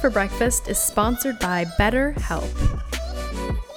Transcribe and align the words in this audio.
for 0.00 0.08
Breakfast 0.08 0.66
is 0.66 0.78
sponsored 0.78 1.38
by 1.40 1.66
BetterHelp. 1.78 2.48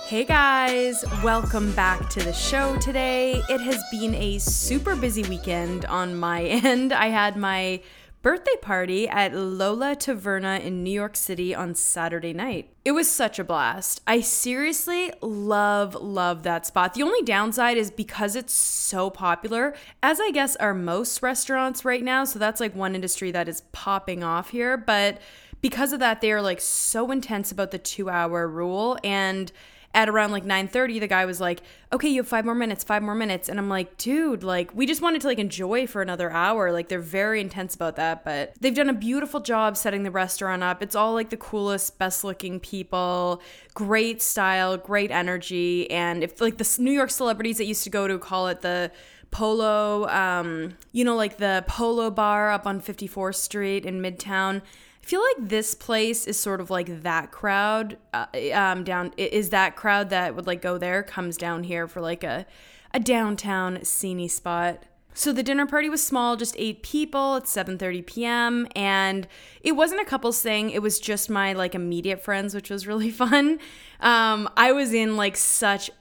Hey 0.05 0.23
guys, 0.23 1.03
welcome 1.21 1.73
back 1.73 2.09
to 2.11 2.21
the 2.21 2.31
show 2.31 2.77
today. 2.77 3.41
It 3.49 3.59
has 3.59 3.83
been 3.91 4.15
a 4.15 4.39
super 4.39 4.95
busy 4.95 5.23
weekend 5.23 5.83
on 5.83 6.15
my 6.15 6.43
end. 6.45 6.93
I 6.93 7.07
had 7.07 7.35
my 7.35 7.81
birthday 8.21 8.55
party 8.61 9.05
at 9.09 9.35
Lola 9.35 9.97
Taverna 9.97 10.61
in 10.61 10.81
New 10.81 10.91
York 10.91 11.17
City 11.17 11.53
on 11.53 11.75
Saturday 11.75 12.31
night. 12.31 12.69
It 12.85 12.93
was 12.93 13.11
such 13.11 13.37
a 13.37 13.43
blast. 13.43 13.99
I 14.07 14.21
seriously 14.21 15.11
love, 15.21 15.93
love 15.93 16.43
that 16.43 16.65
spot. 16.65 16.93
The 16.93 17.03
only 17.03 17.21
downside 17.23 17.75
is 17.75 17.91
because 17.91 18.37
it's 18.37 18.53
so 18.53 19.09
popular, 19.09 19.75
as 20.01 20.21
I 20.21 20.31
guess 20.31 20.55
are 20.55 20.73
most 20.73 21.21
restaurants 21.21 21.83
right 21.83 22.01
now. 22.01 22.23
So 22.23 22.39
that's 22.39 22.61
like 22.61 22.73
one 22.73 22.95
industry 22.95 23.31
that 23.31 23.49
is 23.49 23.63
popping 23.73 24.23
off 24.23 24.51
here. 24.51 24.77
But 24.77 25.19
because 25.63 25.93
of 25.93 26.01
that, 26.01 26.19
they 26.19 26.31
are 26.33 26.41
like 26.41 26.59
so 26.59 27.09
intense 27.09 27.49
about 27.49 27.71
the 27.71 27.79
two 27.79 28.09
hour 28.09 28.47
rule. 28.47 28.97
And 29.01 29.49
at 29.95 30.09
around 30.09 30.31
like 30.31 30.43
9:30 30.43 30.99
the 30.99 31.07
guy 31.07 31.23
was 31.23 31.39
like, 31.39 31.61
"Okay, 31.93 32.09
you 32.09 32.19
have 32.21 32.27
5 32.27 32.43
more 32.43 32.55
minutes, 32.55 32.83
5 32.83 33.01
more 33.01 33.15
minutes." 33.15 33.47
And 33.47 33.57
I'm 33.59 33.69
like, 33.69 33.95
"Dude, 33.97 34.43
like 34.43 34.75
we 34.75 34.85
just 34.85 35.01
wanted 35.01 35.21
to 35.21 35.27
like 35.27 35.39
enjoy 35.39 35.87
for 35.87 36.01
another 36.01 36.31
hour. 36.31 36.71
Like 36.73 36.89
they're 36.89 36.99
very 36.99 37.39
intense 37.39 37.75
about 37.75 37.95
that, 37.95 38.25
but 38.25 38.55
they've 38.59 38.75
done 38.75 38.89
a 38.89 38.93
beautiful 38.93 39.39
job 39.39 39.77
setting 39.77 40.03
the 40.03 40.11
restaurant 40.11 40.63
up. 40.63 40.83
It's 40.83 40.95
all 40.95 41.13
like 41.13 41.29
the 41.29 41.37
coolest, 41.37 41.97
best-looking 41.97 42.59
people, 42.59 43.41
great 43.73 44.21
style, 44.21 44.75
great 44.75 45.11
energy, 45.11 45.89
and 45.89 46.23
if 46.23 46.41
like 46.41 46.57
the 46.57 46.75
New 46.79 46.91
York 46.91 47.11
celebrities 47.11 47.57
that 47.59 47.65
used 47.65 47.85
to 47.85 47.89
go 47.89 48.05
to 48.07 48.19
call 48.19 48.47
it 48.47 48.61
the 48.61 48.91
Polo, 49.31 50.07
um, 50.09 50.75
you 50.91 51.03
know, 51.05 51.15
like 51.15 51.37
the 51.37 51.63
Polo 51.67 52.11
Bar 52.11 52.51
up 52.51 52.67
on 52.67 52.81
54th 52.81 53.35
Street 53.35 53.85
in 53.85 54.01
Midtown. 54.01 54.61
I 55.03 55.05
feel 55.05 55.21
like 55.21 55.49
this 55.49 55.75
place 55.75 56.25
is 56.27 56.39
sort 56.39 56.61
of 56.61 56.69
like 56.69 57.01
that 57.01 57.29
crowd. 57.29 57.97
Uh, 58.13 58.27
um, 58.53 58.85
down 58.85 59.11
is 59.17 59.49
that 59.49 59.75
crowd 59.75 60.09
that 60.11 60.33
would 60.33 60.47
like 60.47 60.61
go 60.61 60.77
there 60.77 61.03
comes 61.03 61.35
down 61.35 61.63
here 61.63 61.87
for 61.87 61.99
like 61.99 62.23
a 62.23 62.45
a 62.93 62.99
downtown 62.99 63.77
sceney 63.79 64.29
spot. 64.29 64.85
So 65.15 65.33
the 65.33 65.43
dinner 65.43 65.65
party 65.65 65.89
was 65.89 66.01
small, 66.01 66.37
just 66.37 66.55
eight 66.57 66.83
people. 66.83 67.35
It's 67.35 67.53
7:30 67.53 68.05
p.m. 68.05 68.67
and 68.75 69.27
it 69.61 69.73
wasn't 69.73 70.01
a 70.01 70.05
couples 70.05 70.41
thing. 70.41 70.69
It 70.69 70.81
was 70.81 70.99
just 70.99 71.29
my 71.29 71.51
like 71.51 71.75
immediate 71.75 72.21
friends, 72.21 72.55
which 72.55 72.69
was 72.69 72.87
really 72.87 73.11
fun. 73.23 73.59
Um, 73.99 74.49
I 74.55 74.71
was 74.71 74.93
in 74.93 75.17
like 75.17 75.35
such 75.35 75.91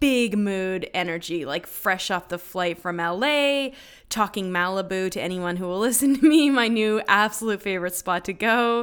big 0.00 0.36
mood 0.36 0.88
energy, 0.94 1.44
like 1.44 1.66
fresh 1.66 2.10
off 2.10 2.28
the 2.28 2.38
flight 2.38 2.78
from 2.78 2.98
LA, 2.98 3.70
talking 4.08 4.50
Malibu 4.50 5.10
to 5.10 5.20
anyone 5.20 5.56
who 5.56 5.66
will 5.66 5.78
listen 5.88 6.18
to 6.18 6.28
me, 6.28 6.50
my 6.50 6.68
new 6.68 7.02
absolute 7.08 7.60
favorite 7.62 7.94
spot 7.94 8.24
to 8.26 8.32
go. 8.32 8.80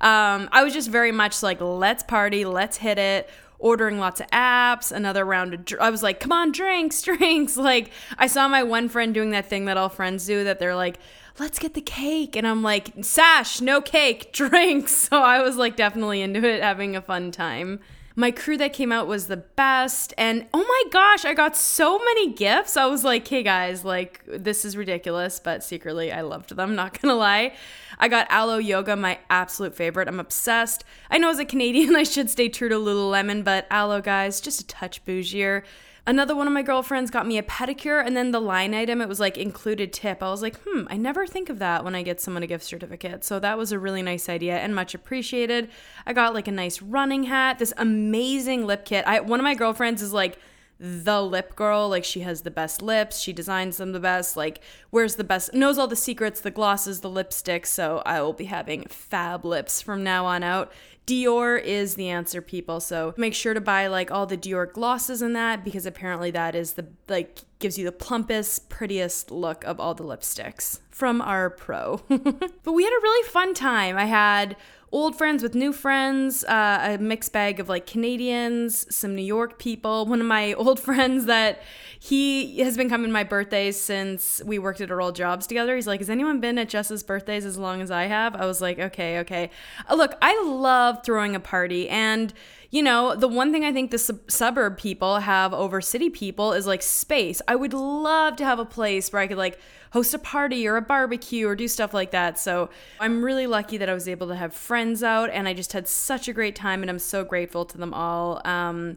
Um, 0.00 0.48
I 0.52 0.62
was 0.62 0.72
just 0.72 0.90
very 0.90 1.12
much 1.12 1.42
like, 1.42 1.60
let's 1.60 2.02
party, 2.02 2.44
let's 2.44 2.78
hit 2.78 2.98
it. 2.98 3.28
Ordering 3.60 3.98
lots 3.98 4.20
of 4.20 4.28
apps, 4.28 4.92
another 4.92 5.24
round 5.24 5.52
of. 5.52 5.64
Dr- 5.64 5.82
I 5.82 5.90
was 5.90 6.00
like, 6.00 6.20
come 6.20 6.30
on, 6.30 6.52
drinks, 6.52 7.02
drinks. 7.02 7.56
Like, 7.56 7.90
I 8.16 8.28
saw 8.28 8.46
my 8.46 8.62
one 8.62 8.88
friend 8.88 9.12
doing 9.12 9.30
that 9.30 9.46
thing 9.46 9.64
that 9.64 9.76
all 9.76 9.88
friends 9.88 10.24
do 10.26 10.44
that 10.44 10.60
they're 10.60 10.76
like, 10.76 11.00
let's 11.40 11.58
get 11.58 11.74
the 11.74 11.80
cake. 11.80 12.36
And 12.36 12.46
I'm 12.46 12.62
like, 12.62 12.92
Sash, 13.02 13.60
no 13.60 13.80
cake, 13.80 14.32
drinks. 14.32 14.92
So 14.92 15.20
I 15.20 15.42
was 15.42 15.56
like, 15.56 15.74
definitely 15.74 16.22
into 16.22 16.44
it, 16.48 16.62
having 16.62 16.94
a 16.94 17.02
fun 17.02 17.32
time. 17.32 17.80
My 18.18 18.32
crew 18.32 18.56
that 18.56 18.72
came 18.72 18.90
out 18.90 19.06
was 19.06 19.28
the 19.28 19.36
best. 19.36 20.12
And 20.18 20.46
oh 20.52 20.58
my 20.58 20.90
gosh, 20.90 21.24
I 21.24 21.34
got 21.34 21.56
so 21.56 22.00
many 22.00 22.32
gifts. 22.32 22.76
I 22.76 22.86
was 22.86 23.04
like, 23.04 23.28
hey 23.28 23.44
guys, 23.44 23.84
like, 23.84 24.24
this 24.26 24.64
is 24.64 24.76
ridiculous, 24.76 25.38
but 25.38 25.62
secretly 25.62 26.10
I 26.10 26.22
loved 26.22 26.56
them, 26.56 26.74
not 26.74 27.00
gonna 27.00 27.14
lie. 27.14 27.54
I 27.96 28.08
got 28.08 28.26
Alo 28.28 28.58
Yoga, 28.58 28.96
my 28.96 29.20
absolute 29.30 29.72
favorite. 29.72 30.08
I'm 30.08 30.18
obsessed. 30.18 30.82
I 31.12 31.18
know 31.18 31.30
as 31.30 31.38
a 31.38 31.44
Canadian, 31.44 31.94
I 31.96 32.02
should 32.02 32.28
stay 32.28 32.48
true 32.48 32.68
to 32.68 32.74
Lululemon, 32.74 33.44
but 33.44 33.68
aloe 33.70 34.00
guys, 34.00 34.40
just 34.40 34.60
a 34.62 34.66
touch 34.66 35.04
bougier. 35.04 35.62
Another 36.08 36.34
one 36.34 36.46
of 36.46 36.54
my 36.54 36.62
girlfriends 36.62 37.10
got 37.10 37.26
me 37.26 37.36
a 37.36 37.42
pedicure, 37.42 38.02
and 38.02 38.16
then 38.16 38.30
the 38.30 38.40
line 38.40 38.72
item, 38.72 39.02
it 39.02 39.10
was 39.10 39.20
like 39.20 39.36
included 39.36 39.92
tip. 39.92 40.22
I 40.22 40.30
was 40.30 40.40
like, 40.40 40.56
hmm, 40.64 40.84
I 40.88 40.96
never 40.96 41.26
think 41.26 41.50
of 41.50 41.58
that 41.58 41.84
when 41.84 41.94
I 41.94 42.02
get 42.02 42.18
someone 42.18 42.42
a 42.42 42.46
gift 42.46 42.64
certificate. 42.64 43.24
So 43.24 43.38
that 43.40 43.58
was 43.58 43.72
a 43.72 43.78
really 43.78 44.00
nice 44.00 44.26
idea 44.30 44.56
and 44.56 44.74
much 44.74 44.94
appreciated. 44.94 45.68
I 46.06 46.14
got 46.14 46.32
like 46.32 46.48
a 46.48 46.50
nice 46.50 46.80
running 46.80 47.24
hat, 47.24 47.58
this 47.58 47.74
amazing 47.76 48.64
lip 48.64 48.86
kit. 48.86 49.04
I 49.06 49.20
one 49.20 49.38
of 49.38 49.44
my 49.44 49.54
girlfriends 49.54 50.00
is 50.00 50.14
like, 50.14 50.38
the 50.78 51.22
lip 51.22 51.56
girl. 51.56 51.88
Like 51.88 52.04
she 52.04 52.20
has 52.20 52.42
the 52.42 52.50
best 52.50 52.82
lips, 52.82 53.18
she 53.18 53.32
designs 53.32 53.76
them 53.76 53.92
the 53.92 54.00
best. 54.00 54.36
Like 54.36 54.60
wears 54.90 55.16
the 55.16 55.24
best, 55.24 55.54
knows 55.54 55.78
all 55.78 55.88
the 55.88 55.96
secrets, 55.96 56.40
the 56.40 56.50
glosses, 56.50 57.00
the 57.00 57.10
lipsticks. 57.10 57.66
So 57.66 58.02
I 58.06 58.20
will 58.22 58.32
be 58.32 58.46
having 58.46 58.84
fab 58.84 59.44
lips 59.44 59.82
from 59.82 60.02
now 60.02 60.26
on 60.26 60.42
out. 60.42 60.72
Dior 61.08 61.60
is 61.60 61.94
the 61.94 62.10
answer, 62.10 62.42
people. 62.42 62.80
So 62.80 63.14
make 63.16 63.32
sure 63.32 63.54
to 63.54 63.62
buy 63.62 63.86
like 63.86 64.10
all 64.10 64.26
the 64.26 64.36
Dior 64.36 64.70
glosses 64.70 65.22
in 65.22 65.32
that 65.32 65.64
because 65.64 65.86
apparently 65.86 66.30
that 66.32 66.54
is 66.54 66.74
the 66.74 66.86
like 67.08 67.38
gives 67.60 67.78
you 67.78 67.84
the 67.84 67.92
plumpest, 67.92 68.68
prettiest 68.68 69.30
look 69.30 69.64
of 69.64 69.80
all 69.80 69.94
the 69.94 70.04
lipsticks 70.04 70.80
from 70.90 71.22
our 71.22 71.48
pro. 71.48 72.02
but 72.08 72.72
we 72.72 72.84
had 72.84 72.92
a 72.92 73.02
really 73.02 73.28
fun 73.30 73.54
time. 73.54 73.96
I 73.96 74.04
had 74.04 74.54
old 74.90 75.16
friends 75.16 75.42
with 75.42 75.54
new 75.54 75.72
friends, 75.72 76.44
uh, 76.44 76.96
a 76.98 77.02
mixed 77.02 77.32
bag 77.32 77.60
of 77.60 77.68
like 77.68 77.86
Canadians, 77.86 78.94
some 78.94 79.14
New 79.14 79.22
York 79.22 79.58
people. 79.58 80.06
One 80.06 80.20
of 80.20 80.26
my 80.26 80.52
old 80.54 80.80
friends 80.80 81.26
that 81.26 81.62
he 81.98 82.58
has 82.60 82.76
been 82.76 82.88
coming 82.88 83.08
to 83.08 83.12
my 83.12 83.24
birthdays 83.24 83.78
since 83.78 84.42
we 84.44 84.58
worked 84.58 84.80
at 84.80 84.90
our 84.90 85.00
old 85.00 85.16
jobs 85.16 85.46
together. 85.46 85.74
He's 85.74 85.86
like, 85.86 86.00
Has 86.00 86.10
anyone 86.10 86.40
been 86.40 86.58
at 86.58 86.68
Jess's 86.68 87.02
birthdays 87.02 87.44
as 87.44 87.58
long 87.58 87.80
as 87.80 87.90
I 87.90 88.04
have? 88.04 88.34
I 88.34 88.46
was 88.46 88.60
like, 88.60 88.78
Okay, 88.78 89.18
okay. 89.20 89.50
Uh, 89.88 89.94
look, 89.94 90.16
I 90.22 90.40
love 90.44 91.04
throwing 91.04 91.34
a 91.34 91.40
party 91.40 91.88
and 91.88 92.32
you 92.70 92.82
know, 92.82 93.14
the 93.14 93.28
one 93.28 93.50
thing 93.50 93.64
I 93.64 93.72
think 93.72 93.90
the 93.90 93.98
sub- 93.98 94.30
suburb 94.30 94.76
people 94.76 95.20
have 95.20 95.54
over 95.54 95.80
city 95.80 96.10
people 96.10 96.52
is 96.52 96.66
like 96.66 96.82
space. 96.82 97.40
I 97.48 97.56
would 97.56 97.72
love 97.72 98.36
to 98.36 98.44
have 98.44 98.58
a 98.58 98.66
place 98.66 99.10
where 99.10 99.22
I 99.22 99.26
could 99.26 99.38
like 99.38 99.58
host 99.92 100.14
a 100.14 100.18
party 100.18 100.66
or 100.66 100.76
a 100.76 100.82
barbecue 100.82 101.46
or 101.48 101.54
do 101.54 101.68
stuff 101.68 101.94
like 101.94 102.10
that. 102.10 102.38
So 102.38 102.70
I'm 103.00 103.24
really 103.24 103.46
lucky 103.46 103.78
that 103.78 103.88
I 103.88 103.94
was 103.94 104.08
able 104.08 104.28
to 104.28 104.36
have 104.36 104.54
friends 104.54 105.02
out 105.02 105.30
and 105.30 105.48
I 105.48 105.54
just 105.54 105.72
had 105.72 105.88
such 105.88 106.28
a 106.28 106.32
great 106.32 106.54
time 106.54 106.82
and 106.82 106.90
I'm 106.90 106.98
so 106.98 107.24
grateful 107.24 107.64
to 107.66 107.78
them 107.78 107.94
all. 107.94 108.40
Um, 108.44 108.96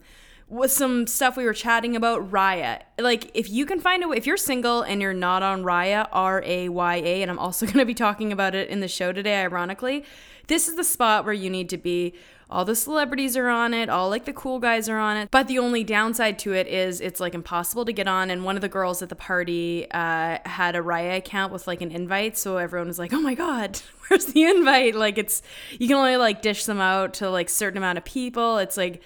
with 0.51 0.69
some 0.69 1.07
stuff 1.07 1.37
we 1.37 1.45
were 1.45 1.53
chatting 1.53 1.95
about 1.95 2.29
Raya. 2.29 2.81
Like 2.99 3.31
if 3.33 3.49
you 3.49 3.65
can 3.65 3.79
find 3.79 4.03
a 4.03 4.07
way 4.09 4.17
if 4.17 4.27
you're 4.27 4.35
single 4.35 4.81
and 4.81 5.01
you're 5.01 5.13
not 5.13 5.41
on 5.41 5.63
Raya, 5.63 6.09
R 6.11 6.43
A 6.45 6.67
Y 6.67 6.95
A, 6.97 7.21
and 7.21 7.31
I'm 7.31 7.39
also 7.39 7.65
going 7.67 7.79
to 7.79 7.85
be 7.85 7.93
talking 7.93 8.33
about 8.33 8.53
it 8.53 8.67
in 8.67 8.81
the 8.81 8.89
show 8.89 9.13
today 9.13 9.41
ironically, 9.41 10.03
this 10.47 10.67
is 10.67 10.75
the 10.75 10.83
spot 10.83 11.23
where 11.23 11.33
you 11.33 11.49
need 11.49 11.69
to 11.69 11.77
be 11.77 12.13
all 12.49 12.65
the 12.65 12.75
celebrities 12.75 13.37
are 13.37 13.47
on 13.47 13.73
it, 13.73 13.87
all 13.87 14.09
like 14.09 14.25
the 14.25 14.33
cool 14.33 14.59
guys 14.59 14.89
are 14.89 14.97
on 14.97 15.15
it. 15.15 15.31
But 15.31 15.47
the 15.47 15.57
only 15.57 15.85
downside 15.85 16.37
to 16.39 16.51
it 16.53 16.67
is 16.67 16.99
it's 16.99 17.21
like 17.21 17.33
impossible 17.33 17.85
to 17.85 17.93
get 17.93 18.09
on. 18.09 18.29
And 18.29 18.43
one 18.43 18.57
of 18.57 18.61
the 18.61 18.67
girls 18.67 19.01
at 19.01 19.07
the 19.07 19.15
party 19.15 19.89
uh, 19.91 20.37
had 20.43 20.75
a 20.75 20.79
Raya 20.79 21.15
account 21.15 21.53
with 21.53 21.65
like 21.65 21.79
an 21.79 21.91
invite. 21.91 22.37
So 22.37 22.57
everyone 22.57 22.89
was 22.89 22.99
like, 22.99 23.13
oh 23.13 23.21
my 23.21 23.35
God, 23.35 23.79
where's 24.09 24.25
the 24.25 24.43
invite? 24.43 24.95
Like 24.95 25.17
it's, 25.17 25.41
you 25.79 25.87
can 25.87 25.95
only 25.95 26.17
like 26.17 26.41
dish 26.41 26.65
them 26.65 26.81
out 26.81 27.13
to 27.15 27.29
like 27.29 27.47
certain 27.47 27.77
amount 27.77 27.97
of 27.97 28.03
people. 28.03 28.57
It's 28.57 28.75
like, 28.75 29.01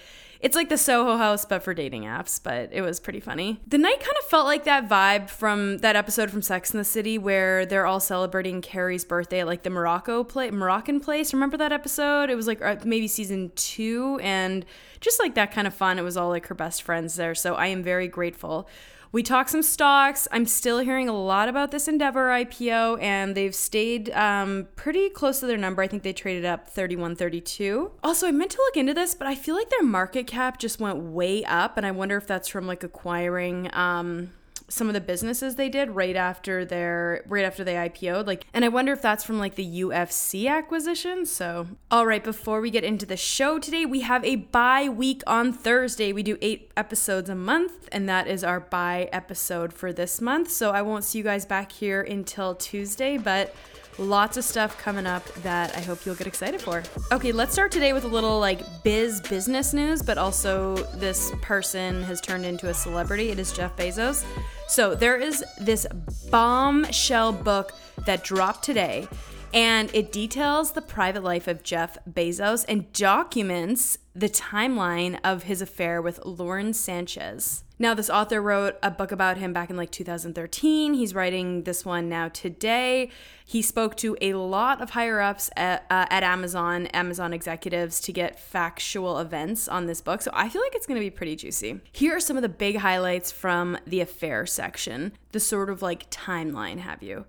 it's 0.46 0.54
like 0.54 0.68
the 0.68 0.78
Soho 0.78 1.16
House, 1.16 1.44
but 1.44 1.64
for 1.64 1.74
dating 1.74 2.04
apps, 2.04 2.40
but 2.40 2.72
it 2.72 2.80
was 2.80 3.00
pretty 3.00 3.18
funny. 3.18 3.60
The 3.66 3.78
night 3.78 3.98
kind 3.98 4.16
of 4.16 4.26
felt 4.26 4.46
like 4.46 4.62
that 4.62 4.88
vibe 4.88 5.28
from 5.28 5.78
that 5.78 5.96
episode 5.96 6.30
from 6.30 6.40
Sex 6.40 6.70
in 6.70 6.78
the 6.78 6.84
City 6.84 7.18
where 7.18 7.66
they're 7.66 7.84
all 7.84 7.98
celebrating 7.98 8.60
Carrie's 8.60 9.04
birthday 9.04 9.40
at 9.40 9.48
like 9.48 9.64
the 9.64 9.70
Morocco 9.70 10.22
play, 10.22 10.52
Moroccan 10.52 11.00
place. 11.00 11.32
Remember 11.32 11.56
that 11.56 11.72
episode? 11.72 12.30
It 12.30 12.36
was 12.36 12.46
like 12.46 12.62
uh, 12.62 12.76
maybe 12.84 13.08
season 13.08 13.50
two, 13.56 14.20
and 14.22 14.64
just 15.00 15.18
like 15.18 15.34
that 15.34 15.50
kind 15.50 15.66
of 15.66 15.74
fun. 15.74 15.98
It 15.98 16.02
was 16.02 16.16
all 16.16 16.28
like 16.28 16.46
her 16.46 16.54
best 16.54 16.84
friends 16.84 17.16
there. 17.16 17.34
So 17.34 17.56
I 17.56 17.66
am 17.66 17.82
very 17.82 18.06
grateful 18.06 18.68
we 19.12 19.22
talked 19.22 19.50
some 19.50 19.62
stocks. 19.62 20.28
I'm 20.32 20.46
still 20.46 20.78
hearing 20.78 21.08
a 21.08 21.12
lot 21.12 21.48
about 21.48 21.70
this 21.70 21.88
Endeavor 21.88 22.28
IPO, 22.28 23.00
and 23.00 23.34
they've 23.34 23.54
stayed 23.54 24.10
um, 24.10 24.68
pretty 24.76 25.08
close 25.08 25.40
to 25.40 25.46
their 25.46 25.56
number. 25.56 25.82
I 25.82 25.88
think 25.88 26.02
they 26.02 26.12
traded 26.12 26.44
up 26.44 26.72
31.32. 26.72 27.90
Also, 28.02 28.26
I 28.26 28.32
meant 28.32 28.50
to 28.52 28.58
look 28.58 28.76
into 28.76 28.94
this, 28.94 29.14
but 29.14 29.26
I 29.26 29.34
feel 29.34 29.54
like 29.54 29.70
their 29.70 29.82
market 29.82 30.26
cap 30.26 30.58
just 30.58 30.80
went 30.80 30.98
way 30.98 31.44
up, 31.44 31.76
and 31.76 31.86
I 31.86 31.90
wonder 31.90 32.16
if 32.16 32.26
that's 32.26 32.48
from 32.48 32.66
like 32.66 32.82
acquiring. 32.82 33.72
Um, 33.74 34.30
some 34.68 34.88
of 34.88 34.94
the 34.94 35.00
businesses 35.00 35.54
they 35.54 35.68
did 35.68 35.90
right 35.90 36.16
after 36.16 36.64
their 36.64 37.22
right 37.26 37.44
after 37.44 37.62
they 37.64 37.74
IPO'd. 37.74 38.26
Like, 38.26 38.46
and 38.52 38.64
I 38.64 38.68
wonder 38.68 38.92
if 38.92 39.02
that's 39.02 39.24
from 39.24 39.38
like 39.38 39.54
the 39.54 39.80
UFC 39.82 40.48
acquisition. 40.48 41.24
So, 41.26 41.68
all 41.90 42.06
right, 42.06 42.22
before 42.22 42.60
we 42.60 42.70
get 42.70 42.84
into 42.84 43.06
the 43.06 43.16
show 43.16 43.58
today, 43.58 43.86
we 43.86 44.00
have 44.00 44.24
a 44.24 44.36
bye 44.36 44.88
week 44.88 45.22
on 45.26 45.52
Thursday. 45.52 46.12
We 46.12 46.22
do 46.22 46.38
eight 46.40 46.70
episodes 46.76 47.30
a 47.30 47.34
month, 47.34 47.88
and 47.92 48.08
that 48.08 48.26
is 48.26 48.42
our 48.42 48.60
bye 48.60 49.08
episode 49.12 49.72
for 49.72 49.92
this 49.92 50.20
month. 50.20 50.50
So 50.50 50.70
I 50.70 50.82
won't 50.82 51.04
see 51.04 51.18
you 51.18 51.24
guys 51.24 51.46
back 51.46 51.72
here 51.72 52.02
until 52.02 52.54
Tuesday, 52.54 53.18
but 53.18 53.54
lots 53.98 54.36
of 54.36 54.44
stuff 54.44 54.76
coming 54.78 55.06
up 55.06 55.24
that 55.42 55.76
I 55.76 55.80
hope 55.80 56.04
you'll 56.04 56.14
get 56.14 56.26
excited 56.26 56.60
for. 56.60 56.82
Okay, 57.12 57.32
let's 57.32 57.52
start 57.52 57.72
today 57.72 57.92
with 57.92 58.04
a 58.04 58.08
little 58.08 58.38
like 58.38 58.60
biz 58.82 59.20
business 59.20 59.72
news, 59.72 60.02
but 60.02 60.18
also 60.18 60.76
this 60.96 61.32
person 61.42 62.02
has 62.04 62.20
turned 62.20 62.44
into 62.44 62.68
a 62.68 62.74
celebrity. 62.74 63.30
It 63.30 63.38
is 63.38 63.52
Jeff 63.52 63.76
Bezos. 63.76 64.24
So 64.68 64.94
there 64.94 65.16
is 65.16 65.44
this 65.60 65.86
bombshell 66.30 67.32
book 67.32 67.72
that 68.04 68.24
dropped 68.24 68.64
today. 68.64 69.08
And 69.54 69.94
it 69.94 70.12
details 70.12 70.72
the 70.72 70.82
private 70.82 71.22
life 71.22 71.48
of 71.48 71.62
Jeff 71.62 71.96
Bezos 72.08 72.64
and 72.68 72.92
documents 72.92 73.98
the 74.14 74.28
timeline 74.28 75.18
of 75.22 75.42
his 75.42 75.60
affair 75.60 76.00
with 76.00 76.24
Lauren 76.24 76.72
Sanchez. 76.72 77.64
Now, 77.78 77.92
this 77.92 78.08
author 78.08 78.40
wrote 78.40 78.76
a 78.82 78.90
book 78.90 79.12
about 79.12 79.36
him 79.36 79.52
back 79.52 79.68
in 79.68 79.76
like 79.76 79.90
2013. 79.90 80.94
He's 80.94 81.14
writing 81.14 81.64
this 81.64 81.84
one 81.84 82.08
now 82.08 82.28
today. 82.28 83.10
He 83.44 83.60
spoke 83.60 83.94
to 83.98 84.16
a 84.22 84.32
lot 84.32 84.80
of 84.80 84.90
higher 84.90 85.20
ups 85.20 85.50
at, 85.54 85.84
uh, 85.90 86.06
at 86.08 86.22
Amazon, 86.22 86.86
Amazon 86.86 87.34
executives, 87.34 88.00
to 88.00 88.12
get 88.12 88.40
factual 88.40 89.18
events 89.18 89.68
on 89.68 89.84
this 89.84 90.00
book. 90.00 90.22
So 90.22 90.30
I 90.32 90.48
feel 90.48 90.62
like 90.62 90.74
it's 90.74 90.86
going 90.86 90.98
to 90.98 91.04
be 91.04 91.10
pretty 91.10 91.36
juicy. 91.36 91.80
Here 91.92 92.16
are 92.16 92.20
some 92.20 92.36
of 92.36 92.42
the 92.42 92.48
big 92.48 92.78
highlights 92.78 93.30
from 93.30 93.76
the 93.86 94.00
affair 94.00 94.46
section, 94.46 95.12
the 95.32 95.40
sort 95.40 95.68
of 95.68 95.82
like 95.82 96.10
timeline, 96.10 96.78
have 96.78 97.02
you? 97.02 97.26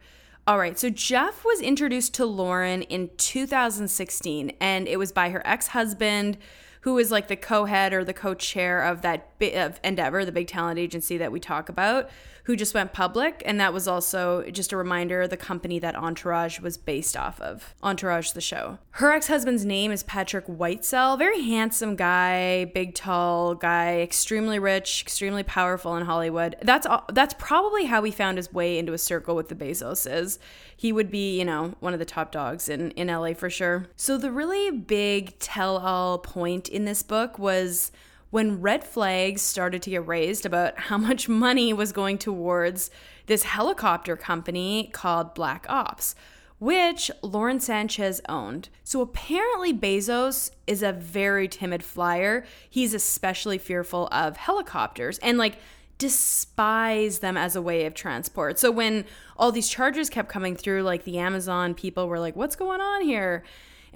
All 0.47 0.57
right, 0.57 0.79
so 0.79 0.89
Jeff 0.89 1.43
was 1.43 1.59
introduced 1.59 2.13
to 2.13 2.25
Lauren 2.25 2.83
in 2.83 3.09
2016, 3.17 4.53
and 4.61 4.87
it 4.87 4.95
was 4.95 5.11
by 5.11 5.29
her 5.31 5.45
ex 5.45 5.67
husband 5.67 6.37
who 6.81 6.97
is 6.99 7.11
like 7.11 7.27
the 7.27 7.35
co-head 7.35 7.91
or 7.91 8.05
the 8.05 8.13
co-chair 8.13 8.81
of 8.81 9.01
that 9.01 9.36
of 9.41 9.79
Endeavor, 9.83 10.25
the 10.25 10.31
big 10.31 10.47
talent 10.47 10.79
agency 10.79 11.17
that 11.17 11.31
we 11.31 11.39
talk 11.39 11.69
about, 11.69 12.09
who 12.43 12.55
just 12.55 12.73
went 12.73 12.93
public, 12.93 13.43
and 13.45 13.59
that 13.59 13.73
was 13.73 13.87
also 13.87 14.43
just 14.51 14.71
a 14.71 14.77
reminder 14.77 15.23
of 15.23 15.29
the 15.29 15.37
company 15.37 15.79
that 15.79 15.95
Entourage 15.95 16.59
was 16.59 16.77
based 16.77 17.17
off 17.17 17.41
of. 17.41 17.75
Entourage, 17.83 18.31
the 18.31 18.41
show. 18.41 18.77
Her 18.91 19.11
ex-husband's 19.11 19.65
name 19.65 19.91
is 19.91 20.03
Patrick 20.03 20.47
Whitesell, 20.47 21.17
very 21.17 21.41
handsome 21.41 21.95
guy, 21.95 22.65
big 22.65 22.95
tall 22.95 23.53
guy, 23.53 23.99
extremely 23.99 24.59
rich, 24.59 25.01
extremely 25.01 25.43
powerful 25.43 25.97
in 25.97 26.05
Hollywood. 26.05 26.55
That's 26.61 26.87
all, 26.87 27.03
that's 27.11 27.35
probably 27.37 27.85
how 27.85 28.03
he 28.03 28.11
found 28.11 28.37
his 28.37 28.53
way 28.53 28.77
into 28.77 28.93
a 28.93 28.97
circle 28.97 29.35
with 29.35 29.49
the 29.49 29.55
Bezoses 29.55 30.39
he 30.77 30.93
would 30.93 31.09
be, 31.09 31.37
you 31.39 31.43
know, 31.43 31.73
one 31.79 31.93
of 31.93 31.99
the 31.99 32.05
top 32.05 32.31
dogs 32.31 32.69
in, 32.69 32.91
in 32.91 33.07
LA 33.07 33.33
for 33.33 33.49
sure. 33.49 33.87
So 33.95 34.15
the 34.15 34.31
really 34.31 34.69
big 34.69 35.37
tell 35.39 35.77
all 35.77 36.19
point 36.19 36.69
in 36.69 36.85
this 36.85 37.01
book 37.01 37.39
was 37.39 37.91
when 38.29 38.61
red 38.61 38.83
flags 38.83 39.41
started 39.41 39.81
to 39.81 39.89
get 39.89 40.07
raised 40.07 40.45
about 40.45 40.77
how 40.79 40.97
much 40.97 41.29
money 41.29 41.71
was 41.73 41.91
going 41.91 42.17
towards 42.17 42.89
this 43.27 43.43
helicopter 43.43 44.15
company 44.15 44.89
called 44.93 45.33
Black 45.33 45.65
Ops, 45.69 46.15
which 46.59 47.11
Lauren 47.21 47.59
Sanchez 47.59 48.19
owned. 48.27 48.69
So 48.83 49.01
apparently, 49.01 49.73
Bezos 49.73 50.51
is 50.65 50.81
a 50.81 50.91
very 50.91 51.47
timid 51.47 51.83
flyer. 51.83 52.45
He's 52.69 52.93
especially 52.93 53.57
fearful 53.57 54.07
of 54.11 54.37
helicopters. 54.37 55.19
And 55.19 55.37
like, 55.37 55.57
despise 55.97 57.19
them 57.19 57.37
as 57.37 57.55
a 57.55 57.61
way 57.61 57.85
of 57.85 57.93
transport. 57.93 58.59
So 58.59 58.71
when 58.71 59.05
all 59.35 59.51
these 59.51 59.69
charges 59.69 60.09
kept 60.09 60.29
coming 60.29 60.55
through, 60.55 60.83
like 60.83 61.03
the 61.03 61.17
Amazon 61.17 61.73
people 61.73 62.07
were 62.07 62.19
like, 62.19 62.35
what's 62.35 62.55
going 62.55 62.81
on 62.81 63.01
here? 63.01 63.43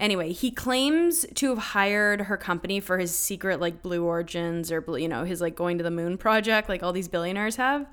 Anyway, 0.02 0.32
he 0.32 0.50
claims 0.50 1.24
to 1.32 1.50
have 1.50 1.58
hired 1.58 2.22
her 2.22 2.36
company 2.36 2.80
for 2.80 2.98
his 2.98 3.14
secret, 3.14 3.60
like 3.60 3.82
Blue 3.82 4.04
Origins 4.04 4.72
or, 4.72 4.84
you 4.98 5.06
know, 5.06 5.22
his 5.22 5.40
like 5.40 5.54
going 5.54 5.78
to 5.78 5.84
the 5.84 5.92
moon 5.92 6.18
project, 6.18 6.68
like 6.68 6.82
all 6.82 6.92
these 6.92 7.06
billionaires 7.06 7.54
have. 7.54 7.86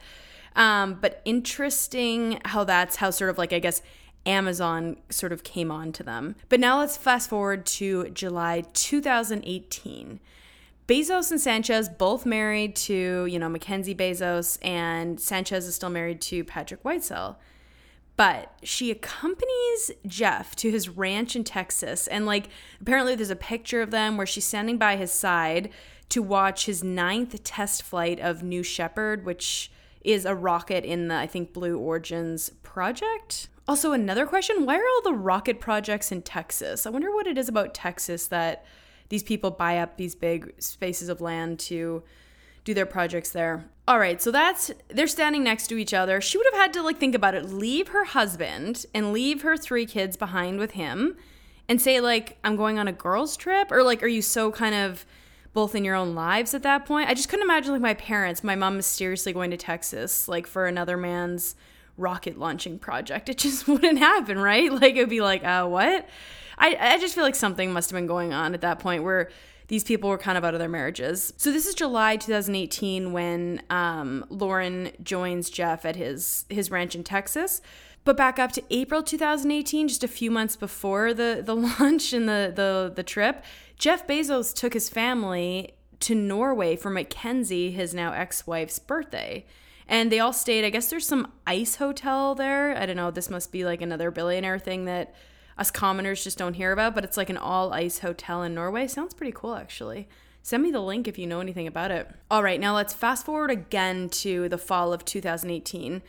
Um, 0.56 0.98
but 1.00 1.22
interesting 1.24 2.42
how 2.46 2.64
that's 2.64 2.96
how 2.96 3.12
sort 3.12 3.30
of 3.30 3.38
like, 3.38 3.54
I 3.54 3.60
guess, 3.60 3.84
Amazon 4.26 4.98
sort 5.12 5.32
of 5.32 5.44
came 5.44 5.70
on 5.70 5.92
to 5.92 6.02
them. 6.02 6.36
But 6.50 6.60
now 6.60 6.80
let's 6.80 6.98
fast 6.98 7.30
forward 7.30 7.68
to 7.68 8.10
July 8.10 8.64
2018. 8.74 10.20
Bezos 10.88 11.30
and 11.30 11.40
Sanchez 11.40 11.90
both 11.90 12.26
married 12.26 12.76
to, 12.76 13.28
you 13.28 13.38
know, 13.38 13.50
Mackenzie 13.50 13.94
Bezos, 13.94 14.58
and 14.64 15.22
Sanchez 15.22 15.68
is 15.68 15.76
still 15.76 15.92
married 15.92 16.22
to 16.22 16.44
Patrick 16.44 16.82
Whitesell. 16.82 17.36
But 18.20 18.52
she 18.64 18.92
accompanies 18.92 19.92
Jeff 20.06 20.54
to 20.58 20.70
his 20.70 20.90
ranch 20.90 21.38
in 21.38 21.46
Texas. 21.46 22.06
And, 22.06 22.26
like, 22.26 22.50
apparently 22.82 23.16
there's 23.16 23.30
a 23.30 23.36
picture 23.38 23.82
of 23.82 23.92
them 23.92 24.18
where 24.18 24.26
she's 24.26 24.44
standing 24.44 24.78
by 24.78 24.98
his 24.98 25.10
side 25.10 25.70
to 26.10 26.22
watch 26.22 26.66
his 26.66 26.84
ninth 26.84 27.42
test 27.46 27.82
flight 27.82 28.20
of 28.20 28.44
New 28.44 28.62
Shepard, 28.62 29.24
which 29.24 29.72
is 30.02 30.26
a 30.26 30.36
rocket 30.36 30.84
in 30.84 31.08
the, 31.08 31.16
I 31.16 31.28
think, 31.28 31.54
Blue 31.54 31.78
Origins 31.80 32.50
project. 32.62 33.48
Also, 33.70 33.94
another 33.94 34.26
question 34.26 34.66
why 34.66 34.76
are 34.76 34.84
all 34.84 35.02
the 35.02 35.14
rocket 35.14 35.62
projects 35.62 36.12
in 36.12 36.22
Texas? 36.22 36.86
I 36.86 36.90
wonder 36.90 37.14
what 37.14 37.26
it 37.26 37.38
is 37.38 37.48
about 37.48 37.74
Texas 37.74 38.28
that 38.28 38.66
these 39.08 39.24
people 39.24 39.50
buy 39.50 39.78
up 39.78 39.96
these 39.96 40.16
big 40.16 40.62
spaces 40.62 41.08
of 41.08 41.22
land 41.22 41.58
to 41.60 42.04
do 42.64 42.74
their 42.74 42.86
projects 42.86 43.32
there. 43.32 43.66
All 43.88 44.00
right, 44.00 44.22
so 44.22 44.32
that's 44.32 44.72
they're 44.90 45.08
standing 45.08 45.44
next 45.44 45.68
to 45.68 45.78
each 45.78 45.94
other. 45.94 46.22
She 46.22 46.38
would 46.38 46.46
have 46.52 46.62
had 46.62 46.74
to 46.74 46.84
like 46.84 46.98
think 46.98 47.16
about 47.16 47.34
it, 47.34 47.46
leave 47.50 47.90
her 47.90 48.06
husband 48.06 48.86
and 48.94 49.12
leave 49.12 49.42
her 49.42 49.58
three 49.58 49.86
kids 49.86 50.16
behind 50.16 50.60
with 50.60 50.72
him 50.72 51.18
and 51.68 51.82
say 51.82 52.00
like 52.00 52.38
I'm 52.44 52.56
going 52.56 52.78
on 52.78 52.88
a 52.88 52.94
girls 52.94 53.36
trip 53.36 53.72
or 53.72 53.84
like 53.84 54.04
are 54.04 54.08
you 54.08 54.22
so 54.22 54.52
kind 54.52 54.76
of 54.76 55.06
both 55.54 55.74
in 55.74 55.84
your 55.84 55.96
own 55.96 56.14
lives 56.14 56.54
at 56.54 56.62
that 56.64 56.86
point? 56.86 57.10
I 57.10 57.16
just 57.16 57.30
couldn't 57.30 57.46
imagine 57.46 57.72
like 57.72 57.82
my 57.82 57.96
parents, 57.96 58.44
my 58.44 58.56
mom 58.56 58.76
mysteriously 58.76 59.34
going 59.34 59.50
to 59.52 59.58
Texas 59.58 60.28
like 60.28 60.46
for 60.46 60.68
another 60.68 60.96
man's 60.96 61.56
rocket 61.98 62.38
launching 62.38 62.80
project. 62.80 63.30
It 63.30 63.38
just 63.38 63.68
wouldn't 63.68 64.00
happen, 64.00 64.38
right? 64.38 64.72
Like 64.72 64.96
it'd 64.96 65.10
be 65.10 65.22
like, 65.22 65.44
"Uh, 65.44 65.66
what?" 65.68 66.08
I, 66.58 66.76
I 66.80 66.98
just 67.00 67.16
feel 67.16 67.24
like 67.24 67.36
something 67.36 67.72
must 67.72 67.90
have 67.90 67.98
been 67.98 68.08
going 68.08 68.34
on 68.34 68.54
at 68.54 68.62
that 68.62 68.80
point 68.80 69.04
where 69.04 69.30
these 69.70 69.84
people 69.84 70.10
were 70.10 70.18
kind 70.18 70.38
of 70.38 70.44
out 70.44 70.54
of 70.54 70.60
their 70.60 70.68
marriages. 70.68 71.32
So 71.38 71.52
this 71.52 71.66
is 71.66 71.76
July 71.76 72.18
2018 72.18 73.14
when 73.14 73.62
um, 73.70 74.26
Lauren 74.30 74.92
joins 75.02 75.50
Jeff 75.50 75.86
at 75.86 75.96
his 75.96 76.46
his 76.50 76.70
ranch 76.70 76.96
in 76.96 77.04
Texas. 77.04 77.62
But 78.04 78.18
back 78.18 78.40
up 78.40 78.52
to 78.54 78.64
April 78.72 79.04
2018, 79.04 79.88
just 79.88 80.04
a 80.04 80.08
few 80.08 80.32
months 80.32 80.56
before 80.56 81.14
the 81.14 81.42
the 81.46 81.56
launch 81.80 82.14
and 82.14 82.28
the 82.28 82.52
the 82.54 82.92
the 82.94 83.04
trip, 83.04 83.44
Jeff 83.78 84.08
Bezos 84.08 84.54
took 84.54 84.74
his 84.74 84.90
family 84.90 85.76
to 86.02 86.16
Norway 86.16 86.76
for 86.76 86.90
Mackenzie, 86.90 87.72
his 87.72 87.94
now 87.94 88.12
ex-wife's 88.14 88.80
birthday. 88.80 89.46
And 89.88 90.12
they 90.12 90.20
all 90.20 90.34
stayed, 90.34 90.64
I 90.64 90.70
guess 90.70 90.90
there's 90.90 91.06
some 91.06 91.32
ice 91.46 91.76
hotel 91.76 92.36
there. 92.36 92.78
I 92.78 92.86
don't 92.86 92.96
know, 92.96 93.12
this 93.12 93.30
must 93.30 93.52
be 93.52 93.66
like 93.66 93.82
another 93.82 94.12
billionaire 94.12 94.60
thing 94.60 94.86
that 94.86 95.14
us 95.60 95.72
commoners 95.72 96.24
just 96.24 96.38
don't 96.38 96.54
hear 96.54 96.72
about, 96.72 96.96
but 96.96 97.04
it's 97.04 97.18
like 97.18 97.30
an 97.30 97.38
all 97.38 97.74
ice 97.74 98.00
hotel 98.00 98.44
in 98.44 98.56
Norway. 98.56 98.88
Sounds 98.88 99.14
pretty 99.14 99.34
cool, 99.36 99.56
actually. 99.56 100.08
Send 100.42 100.64
me 100.64 100.72
the 100.72 100.80
link 100.80 101.08
if 101.08 101.20
you 101.20 101.28
know 101.28 101.42
anything 101.42 101.68
about 101.68 101.92
it. 101.92 102.10
All 102.32 102.42
right, 102.42 102.60
now 102.60 102.74
let's 102.76 102.94
fast 102.94 103.26
forward 103.26 103.52
again 103.52 104.10
to 104.10 104.48
the 104.50 104.58
fall 104.58 104.94
of 104.94 105.04
2018. 105.04 106.02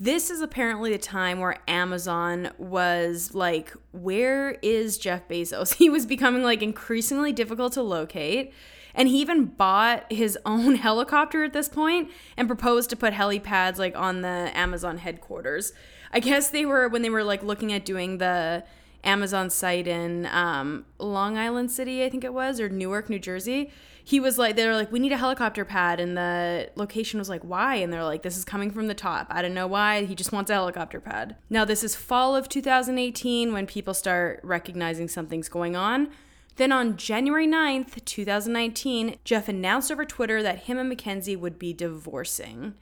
This 0.00 0.30
is 0.30 0.40
apparently 0.40 0.90
the 0.90 0.98
time 0.98 1.38
where 1.38 1.58
Amazon 1.68 2.50
was 2.58 3.34
like, 3.34 3.72
where 3.92 4.52
is 4.62 4.98
Jeff 4.98 5.28
Bezos? 5.28 5.74
He 5.78 5.88
was 5.88 6.06
becoming 6.06 6.42
like 6.42 6.62
increasingly 6.62 7.32
difficult 7.32 7.74
to 7.74 7.82
locate. 7.82 8.52
And 8.94 9.08
he 9.08 9.20
even 9.20 9.46
bought 9.46 10.10
his 10.10 10.38
own 10.46 10.76
helicopter 10.76 11.44
at 11.44 11.52
this 11.52 11.68
point 11.68 12.10
and 12.36 12.48
proposed 12.48 12.90
to 12.90 12.96
put 12.96 13.12
helipads 13.12 13.78
like 13.78 13.96
on 13.96 14.22
the 14.22 14.50
Amazon 14.54 14.98
headquarters. 14.98 15.72
I 16.12 16.20
guess 16.20 16.48
they 16.48 16.64
were 16.64 16.88
when 16.88 17.02
they 17.02 17.10
were 17.10 17.24
like 17.24 17.42
looking 17.42 17.72
at 17.72 17.84
doing 17.84 18.18
the 18.18 18.64
Amazon 19.04 19.50
site 19.50 19.86
in 19.86 20.26
um, 20.26 20.86
Long 20.98 21.36
Island 21.38 21.70
City, 21.70 22.04
I 22.04 22.10
think 22.10 22.24
it 22.24 22.32
was, 22.32 22.60
or 22.60 22.68
Newark, 22.68 23.08
New 23.08 23.18
Jersey. 23.18 23.70
He 24.02 24.20
was 24.20 24.38
like, 24.38 24.56
they 24.56 24.66
were 24.66 24.74
like, 24.74 24.92
we 24.92 24.98
need 24.98 25.12
a 25.12 25.16
helicopter 25.16 25.64
pad. 25.64 26.00
And 26.00 26.16
the 26.16 26.70
location 26.74 27.18
was 27.18 27.28
like, 27.28 27.42
why? 27.42 27.76
And 27.76 27.92
they're 27.92 28.04
like, 28.04 28.22
this 28.22 28.36
is 28.36 28.44
coming 28.44 28.70
from 28.70 28.86
the 28.86 28.94
top. 28.94 29.26
I 29.30 29.40
don't 29.40 29.54
know 29.54 29.66
why. 29.66 30.04
He 30.04 30.14
just 30.14 30.32
wants 30.32 30.50
a 30.50 30.54
helicopter 30.54 31.00
pad. 31.00 31.36
Now, 31.48 31.64
this 31.64 31.82
is 31.82 31.94
fall 31.94 32.36
of 32.36 32.48
2018 32.48 33.52
when 33.52 33.66
people 33.66 33.94
start 33.94 34.40
recognizing 34.42 35.08
something's 35.08 35.48
going 35.48 35.76
on. 35.76 36.10
Then 36.56 36.70
on 36.70 36.96
January 36.96 37.48
9th, 37.48 38.04
2019, 38.04 39.16
Jeff 39.24 39.48
announced 39.48 39.90
over 39.90 40.04
Twitter 40.04 40.42
that 40.42 40.60
him 40.60 40.78
and 40.78 40.88
Mackenzie 40.88 41.36
would 41.36 41.58
be 41.58 41.72
divorcing. 41.72 42.74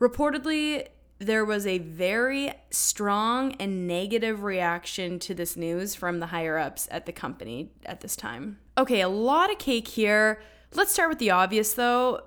Reportedly, 0.00 0.88
there 1.18 1.44
was 1.44 1.66
a 1.66 1.78
very 1.78 2.52
strong 2.70 3.52
and 3.54 3.86
negative 3.86 4.42
reaction 4.42 5.18
to 5.20 5.34
this 5.34 5.56
news 5.56 5.94
from 5.94 6.20
the 6.20 6.26
higher 6.26 6.58
ups 6.58 6.88
at 6.90 7.06
the 7.06 7.12
company 7.12 7.70
at 7.84 8.00
this 8.00 8.16
time. 8.16 8.58
Okay, 8.76 9.00
a 9.00 9.08
lot 9.08 9.50
of 9.50 9.58
cake 9.58 9.88
here. 9.88 10.40
Let's 10.74 10.92
start 10.92 11.08
with 11.08 11.18
the 11.18 11.30
obvious 11.30 11.74
though. 11.74 12.22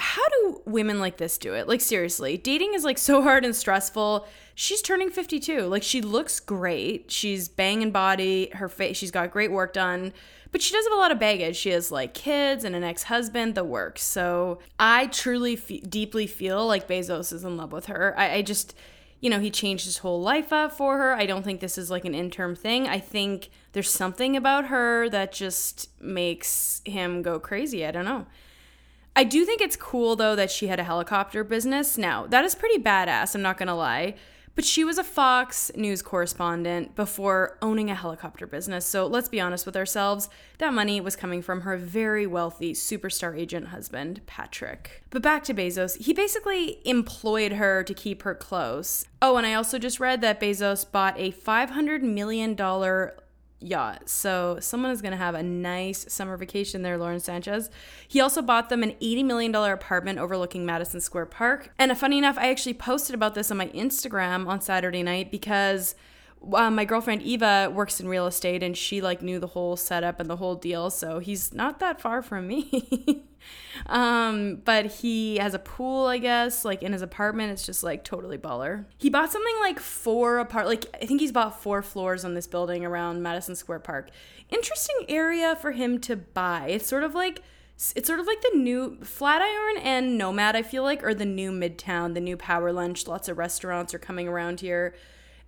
How 0.00 0.26
do 0.28 0.62
women 0.64 0.98
like 0.98 1.18
this 1.18 1.38
do 1.38 1.54
it? 1.54 1.68
Like, 1.68 1.80
seriously, 1.80 2.36
dating 2.36 2.74
is 2.74 2.84
like 2.84 2.98
so 2.98 3.22
hard 3.22 3.44
and 3.44 3.54
stressful. 3.54 4.26
She's 4.54 4.82
turning 4.82 5.10
52. 5.10 5.62
Like, 5.62 5.82
she 5.82 6.00
looks 6.00 6.40
great. 6.40 7.10
She's 7.10 7.48
banging 7.48 7.90
body. 7.90 8.50
Her 8.54 8.68
face, 8.68 8.96
she's 8.96 9.10
got 9.10 9.30
great 9.30 9.52
work 9.52 9.72
done 9.72 10.12
but 10.52 10.62
she 10.62 10.72
does 10.72 10.84
have 10.84 10.92
a 10.92 10.96
lot 10.96 11.12
of 11.12 11.18
baggage. 11.18 11.56
She 11.56 11.70
has 11.70 11.92
like 11.92 12.14
kids 12.14 12.64
and 12.64 12.74
an 12.74 12.82
ex 12.82 13.04
husband, 13.04 13.54
the 13.54 13.64
works. 13.64 14.02
So 14.02 14.58
I 14.78 15.06
truly 15.06 15.56
deeply 15.56 16.26
feel 16.26 16.66
like 16.66 16.88
Bezos 16.88 17.32
is 17.32 17.44
in 17.44 17.56
love 17.56 17.72
with 17.72 17.86
her. 17.86 18.14
I, 18.16 18.34
I 18.36 18.42
just, 18.42 18.74
you 19.20 19.30
know, 19.30 19.38
he 19.38 19.50
changed 19.50 19.84
his 19.84 19.98
whole 19.98 20.20
life 20.20 20.52
up 20.52 20.72
for 20.72 20.98
her. 20.98 21.14
I 21.14 21.26
don't 21.26 21.44
think 21.44 21.60
this 21.60 21.78
is 21.78 21.90
like 21.90 22.04
an 22.04 22.14
interim 22.14 22.56
thing. 22.56 22.88
I 22.88 22.98
think 22.98 23.50
there's 23.72 23.90
something 23.90 24.36
about 24.36 24.66
her 24.66 25.08
that 25.10 25.32
just 25.32 25.88
makes 26.00 26.82
him 26.84 27.22
go 27.22 27.38
crazy. 27.38 27.86
I 27.86 27.92
don't 27.92 28.04
know. 28.04 28.26
I 29.20 29.24
do 29.24 29.44
think 29.44 29.60
it's 29.60 29.76
cool 29.76 30.16
though 30.16 30.34
that 30.34 30.50
she 30.50 30.68
had 30.68 30.80
a 30.80 30.84
helicopter 30.84 31.44
business. 31.44 31.98
Now, 31.98 32.26
that 32.28 32.42
is 32.42 32.54
pretty 32.54 32.82
badass, 32.82 33.34
I'm 33.34 33.42
not 33.42 33.58
gonna 33.58 33.76
lie. 33.76 34.14
But 34.54 34.64
she 34.64 34.82
was 34.82 34.96
a 34.96 35.04
Fox 35.04 35.70
News 35.76 36.00
correspondent 36.00 36.96
before 36.96 37.58
owning 37.60 37.90
a 37.90 37.94
helicopter 37.94 38.46
business. 38.46 38.86
So 38.86 39.06
let's 39.06 39.28
be 39.28 39.38
honest 39.38 39.66
with 39.66 39.76
ourselves. 39.76 40.30
That 40.56 40.72
money 40.72 41.02
was 41.02 41.16
coming 41.16 41.42
from 41.42 41.60
her 41.60 41.76
very 41.76 42.26
wealthy 42.26 42.72
superstar 42.72 43.38
agent 43.38 43.68
husband, 43.68 44.22
Patrick. 44.24 45.02
But 45.10 45.20
back 45.20 45.44
to 45.44 45.54
Bezos. 45.54 46.02
He 46.02 46.14
basically 46.14 46.80
employed 46.86 47.52
her 47.52 47.84
to 47.84 47.92
keep 47.92 48.22
her 48.22 48.34
close. 48.34 49.04
Oh, 49.20 49.36
and 49.36 49.46
I 49.46 49.52
also 49.52 49.78
just 49.78 50.00
read 50.00 50.22
that 50.22 50.40
Bezos 50.40 50.90
bought 50.90 51.20
a 51.20 51.30
$500 51.30 52.00
million 52.00 52.56
yacht. 53.60 54.08
So 54.08 54.58
someone 54.60 54.90
is 54.90 55.02
going 55.02 55.12
to 55.12 55.18
have 55.18 55.34
a 55.34 55.42
nice 55.42 56.12
summer 56.12 56.36
vacation 56.36 56.82
there, 56.82 56.98
Lauren 56.98 57.20
Sanchez. 57.20 57.70
He 58.08 58.20
also 58.20 58.42
bought 58.42 58.68
them 58.68 58.82
an 58.82 58.92
$80 59.02 59.24
million 59.24 59.54
apartment 59.54 60.18
overlooking 60.18 60.66
Madison 60.66 61.00
Square 61.00 61.26
Park. 61.26 61.72
And 61.78 61.96
funny 61.96 62.18
enough, 62.18 62.38
I 62.38 62.50
actually 62.50 62.74
posted 62.74 63.14
about 63.14 63.34
this 63.34 63.50
on 63.50 63.56
my 63.58 63.68
Instagram 63.68 64.46
on 64.46 64.60
Saturday 64.60 65.02
night 65.02 65.30
because 65.30 65.94
uh, 66.52 66.70
my 66.70 66.84
girlfriend 66.84 67.22
Eva 67.22 67.70
works 67.72 68.00
in 68.00 68.08
real 68.08 68.26
estate 68.26 68.62
and 68.62 68.76
she 68.76 69.00
like 69.00 69.22
knew 69.22 69.38
the 69.38 69.48
whole 69.48 69.76
setup 69.76 70.20
and 70.20 70.30
the 70.30 70.36
whole 70.36 70.54
deal. 70.54 70.90
So 70.90 71.18
he's 71.18 71.52
not 71.52 71.80
that 71.80 72.00
far 72.00 72.22
from 72.22 72.46
me. 72.48 73.24
um, 73.86 74.62
but 74.64 74.86
he 74.86 75.36
has 75.36 75.54
a 75.54 75.58
pool, 75.58 76.06
I 76.06 76.18
guess, 76.18 76.64
like 76.64 76.82
in 76.82 76.92
his 76.92 77.02
apartment. 77.02 77.52
It's 77.52 77.64
just 77.64 77.82
like 77.82 78.04
totally 78.04 78.38
baller. 78.38 78.84
He 78.98 79.10
bought 79.10 79.32
something 79.32 79.56
like 79.60 79.78
four 79.78 80.38
apart, 80.38 80.66
like 80.66 80.86
I 80.94 81.06
think 81.06 81.20
he's 81.20 81.32
bought 81.32 81.62
four 81.62 81.82
floors 81.82 82.24
on 82.24 82.34
this 82.34 82.46
building 82.46 82.84
around 82.84 83.22
Madison 83.22 83.54
Square 83.54 83.80
Park. 83.80 84.10
Interesting 84.48 85.06
area 85.08 85.56
for 85.56 85.72
him 85.72 85.98
to 86.00 86.16
buy. 86.16 86.68
It's 86.68 86.86
sort 86.86 87.04
of 87.04 87.14
like 87.14 87.42
it's 87.96 88.06
sort 88.06 88.20
of 88.20 88.26
like 88.26 88.42
the 88.42 88.58
new 88.58 88.98
Flatiron 89.02 89.78
and 89.82 90.18
Nomad, 90.18 90.54
I 90.54 90.60
feel 90.62 90.82
like, 90.82 91.02
or 91.02 91.14
the 91.14 91.24
new 91.24 91.50
Midtown, 91.50 92.12
the 92.12 92.20
new 92.20 92.36
Power 92.36 92.72
Lunch. 92.72 93.06
Lots 93.06 93.26
of 93.28 93.38
restaurants 93.38 93.94
are 93.94 93.98
coming 93.98 94.28
around 94.28 94.60
here. 94.60 94.94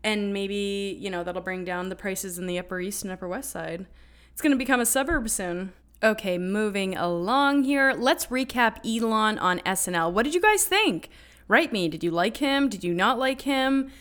And 0.03 0.33
maybe, 0.33 0.97
you 0.99 1.11
know, 1.11 1.23
that'll 1.23 1.43
bring 1.43 1.65
down 1.65 1.91
the 1.91 1.95
prices 1.95 2.39
in 2.39 2.47
the 2.47 2.59
Upper 2.59 2.81
East 2.81 3.03
and 3.03 3.13
Upper 3.13 3.29
West 3.29 3.51
Side. 3.51 3.87
It's 4.33 4.41
going 4.41 4.53
to 4.53 4.57
become 4.57 4.81
a 4.81 4.87
suburb 4.87 5.29
soon. 5.29 5.75
Okay, 6.05 6.37
moving 6.37 6.97
along 6.97 7.63
here. 7.63 7.95
Let's 7.97 8.27
recap 8.27 8.79
Elon 8.85 9.39
on 9.39 9.61
SNL. 9.61 10.13
What 10.13 10.25
did 10.25 10.35
you 10.35 10.41
guys 10.41 10.65
think? 10.65 11.09
Write 11.47 11.73
me. 11.73 11.87
Did 11.87 12.03
you 12.03 12.11
like 12.11 12.39
him? 12.39 12.69
Did 12.69 12.83
you 12.83 12.93
not 12.93 13.21
like 13.21 13.43
him? 13.43 13.93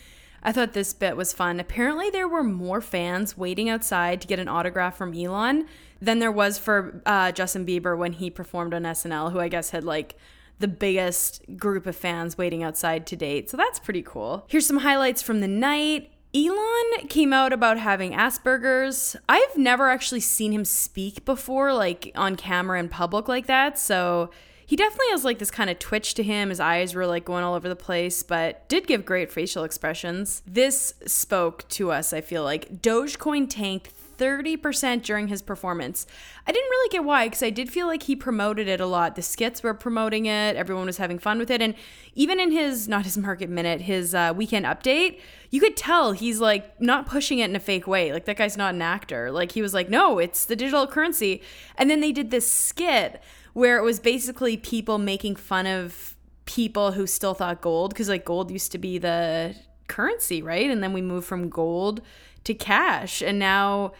I 0.42 0.50
thought 0.50 0.72
this 0.72 0.92
bit 0.92 1.16
was 1.16 1.32
fun. 1.32 1.60
Apparently, 1.60 2.10
there 2.10 2.26
were 2.26 2.42
more 2.42 2.80
fans 2.80 3.38
waiting 3.38 3.68
outside 3.68 4.20
to 4.20 4.26
get 4.26 4.40
an 4.40 4.48
autograph 4.48 4.96
from 4.96 5.14
Elon 5.14 5.66
than 6.00 6.18
there 6.18 6.32
was 6.32 6.58
for 6.58 7.00
uh, 7.06 7.30
Justin 7.30 7.64
Bieber 7.64 7.96
when 7.96 8.14
he 8.14 8.30
performed 8.30 8.74
on 8.74 8.82
SNL, 8.82 9.30
who 9.30 9.38
I 9.38 9.46
guess 9.46 9.70
had 9.70 9.84
like 9.84 10.16
the 10.58 10.66
biggest 10.66 11.42
group 11.56 11.86
of 11.86 11.94
fans 11.94 12.36
waiting 12.36 12.64
outside 12.64 13.06
to 13.06 13.16
date. 13.16 13.48
So 13.48 13.56
that's 13.56 13.78
pretty 13.78 14.02
cool. 14.02 14.44
Here's 14.48 14.66
some 14.66 14.78
highlights 14.78 15.22
from 15.22 15.40
the 15.40 15.48
night. 15.48 16.11
Elon 16.34 17.08
came 17.08 17.32
out 17.32 17.52
about 17.52 17.78
having 17.78 18.12
Asperger's. 18.12 19.16
I've 19.28 19.56
never 19.56 19.90
actually 19.90 20.20
seen 20.20 20.52
him 20.52 20.64
speak 20.64 21.24
before, 21.26 21.74
like 21.74 22.10
on 22.14 22.36
camera 22.36 22.80
in 22.80 22.88
public 22.88 23.28
like 23.28 23.46
that. 23.46 23.78
So 23.78 24.30
he 24.64 24.74
definitely 24.74 25.10
has 25.10 25.24
like 25.26 25.38
this 25.38 25.50
kind 25.50 25.68
of 25.68 25.78
twitch 25.78 26.14
to 26.14 26.22
him. 26.22 26.48
His 26.48 26.58
eyes 26.58 26.94
were 26.94 27.06
like 27.06 27.26
going 27.26 27.44
all 27.44 27.54
over 27.54 27.68
the 27.68 27.76
place, 27.76 28.22
but 28.22 28.66
did 28.70 28.86
give 28.86 29.04
great 29.04 29.30
facial 29.30 29.64
expressions. 29.64 30.42
This 30.46 30.94
spoke 31.06 31.68
to 31.70 31.90
us, 31.90 32.14
I 32.14 32.22
feel 32.22 32.44
like. 32.44 32.80
Dogecoin 32.80 33.50
tanked 33.50 33.88
30% 34.22 35.02
during 35.02 35.26
his 35.26 35.42
performance. 35.42 36.06
I 36.46 36.52
didn't 36.52 36.70
really 36.70 36.88
get 36.90 37.04
why 37.04 37.26
because 37.26 37.42
I 37.42 37.50
did 37.50 37.68
feel 37.68 37.88
like 37.88 38.04
he 38.04 38.14
promoted 38.14 38.68
it 38.68 38.80
a 38.80 38.86
lot. 38.86 39.16
The 39.16 39.22
skits 39.22 39.64
were 39.64 39.74
promoting 39.74 40.26
it, 40.26 40.54
everyone 40.54 40.86
was 40.86 40.98
having 40.98 41.18
fun 41.18 41.38
with 41.38 41.50
it. 41.50 41.60
And 41.60 41.74
even 42.14 42.38
in 42.38 42.52
his, 42.52 42.86
not 42.86 43.04
his 43.04 43.18
market 43.18 43.50
minute, 43.50 43.80
his 43.80 44.14
uh, 44.14 44.32
weekend 44.36 44.64
update, 44.64 45.18
you 45.50 45.60
could 45.60 45.76
tell 45.76 46.12
he's 46.12 46.40
like 46.40 46.80
not 46.80 47.06
pushing 47.06 47.40
it 47.40 47.50
in 47.50 47.56
a 47.56 47.60
fake 47.60 47.88
way. 47.88 48.12
Like 48.12 48.26
that 48.26 48.36
guy's 48.36 48.56
not 48.56 48.74
an 48.74 48.82
actor. 48.82 49.32
Like 49.32 49.52
he 49.52 49.62
was 49.62 49.74
like, 49.74 49.90
no, 49.90 50.18
it's 50.18 50.44
the 50.44 50.54
digital 50.54 50.86
currency. 50.86 51.42
And 51.76 51.90
then 51.90 52.00
they 52.00 52.12
did 52.12 52.30
this 52.30 52.48
skit 52.48 53.20
where 53.54 53.76
it 53.76 53.82
was 53.82 53.98
basically 53.98 54.56
people 54.56 54.98
making 54.98 55.36
fun 55.36 55.66
of 55.66 56.16
people 56.44 56.92
who 56.92 57.06
still 57.06 57.34
thought 57.34 57.60
gold 57.60 57.90
because 57.90 58.08
like 58.08 58.24
gold 58.24 58.50
used 58.50 58.72
to 58.72 58.78
be 58.78 58.98
the 58.98 59.54
currency, 59.88 60.42
right? 60.42 60.70
And 60.70 60.82
then 60.82 60.92
we 60.92 61.02
moved 61.02 61.26
from 61.26 61.48
gold 61.48 62.00
to 62.44 62.54
cash. 62.54 63.22
And 63.22 63.38
now 63.38 63.92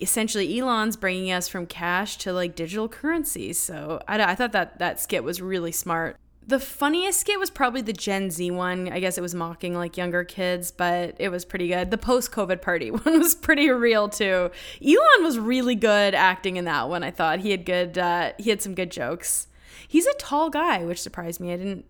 essentially 0.00 0.58
Elon's 0.58 0.96
bringing 0.96 1.32
us 1.32 1.48
from 1.48 1.66
cash 1.66 2.16
to 2.18 2.32
like 2.32 2.54
digital 2.54 2.88
currency. 2.88 3.52
So 3.52 4.00
I, 4.06 4.22
I 4.22 4.34
thought 4.34 4.52
that 4.52 4.78
that 4.78 5.00
skit 5.00 5.24
was 5.24 5.40
really 5.40 5.72
smart. 5.72 6.16
The 6.46 6.58
funniest 6.58 7.20
skit 7.20 7.38
was 7.38 7.50
probably 7.50 7.82
the 7.82 7.92
Gen 7.92 8.30
Z 8.30 8.50
one. 8.52 8.90
I 8.90 9.00
guess 9.00 9.18
it 9.18 9.20
was 9.20 9.34
mocking 9.34 9.74
like 9.74 9.98
younger 9.98 10.24
kids, 10.24 10.70
but 10.70 11.14
it 11.18 11.28
was 11.28 11.44
pretty 11.44 11.68
good. 11.68 11.90
The 11.90 11.98
post 11.98 12.32
COVID 12.32 12.62
party 12.62 12.90
one 12.90 13.18
was 13.18 13.34
pretty 13.34 13.68
real 13.70 14.08
too. 14.08 14.50
Elon 14.82 15.22
was 15.22 15.38
really 15.38 15.74
good 15.74 16.14
acting 16.14 16.56
in 16.56 16.64
that 16.64 16.88
one. 16.88 17.02
I 17.02 17.10
thought 17.10 17.40
he 17.40 17.50
had 17.50 17.66
good. 17.66 17.98
Uh, 17.98 18.32
he 18.38 18.50
had 18.50 18.62
some 18.62 18.74
good 18.74 18.90
jokes. 18.90 19.48
He's 19.86 20.06
a 20.06 20.14
tall 20.14 20.48
guy, 20.48 20.84
which 20.84 21.02
surprised 21.02 21.40
me. 21.40 21.52
I 21.52 21.56
didn't. 21.56 21.84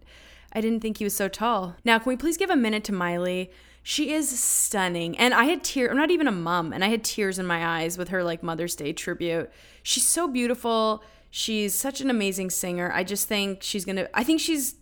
I 0.50 0.62
didn't 0.62 0.80
think 0.80 0.96
he 0.96 1.04
was 1.04 1.14
so 1.14 1.28
tall. 1.28 1.76
Now, 1.84 1.98
can 1.98 2.08
we 2.08 2.16
please 2.16 2.38
give 2.38 2.48
a 2.48 2.56
minute 2.56 2.82
to 2.84 2.92
Miley? 2.92 3.50
She 3.90 4.12
is 4.12 4.38
stunning. 4.38 5.16
And 5.16 5.32
I 5.32 5.44
had 5.44 5.64
tears, 5.64 5.90
I'm 5.90 5.96
not 5.96 6.10
even 6.10 6.28
a 6.28 6.30
mom, 6.30 6.74
and 6.74 6.84
I 6.84 6.88
had 6.88 7.02
tears 7.02 7.38
in 7.38 7.46
my 7.46 7.66
eyes 7.66 7.96
with 7.96 8.10
her 8.10 8.22
like 8.22 8.42
Mother's 8.42 8.74
Day 8.74 8.92
tribute. 8.92 9.50
She's 9.82 10.06
so 10.06 10.28
beautiful. 10.28 11.02
She's 11.30 11.74
such 11.74 12.02
an 12.02 12.10
amazing 12.10 12.50
singer. 12.50 12.92
I 12.92 13.02
just 13.02 13.28
think 13.28 13.62
she's 13.62 13.86
going 13.86 13.96
to 13.96 14.10
I 14.14 14.24
think 14.24 14.42
she's 14.42 14.74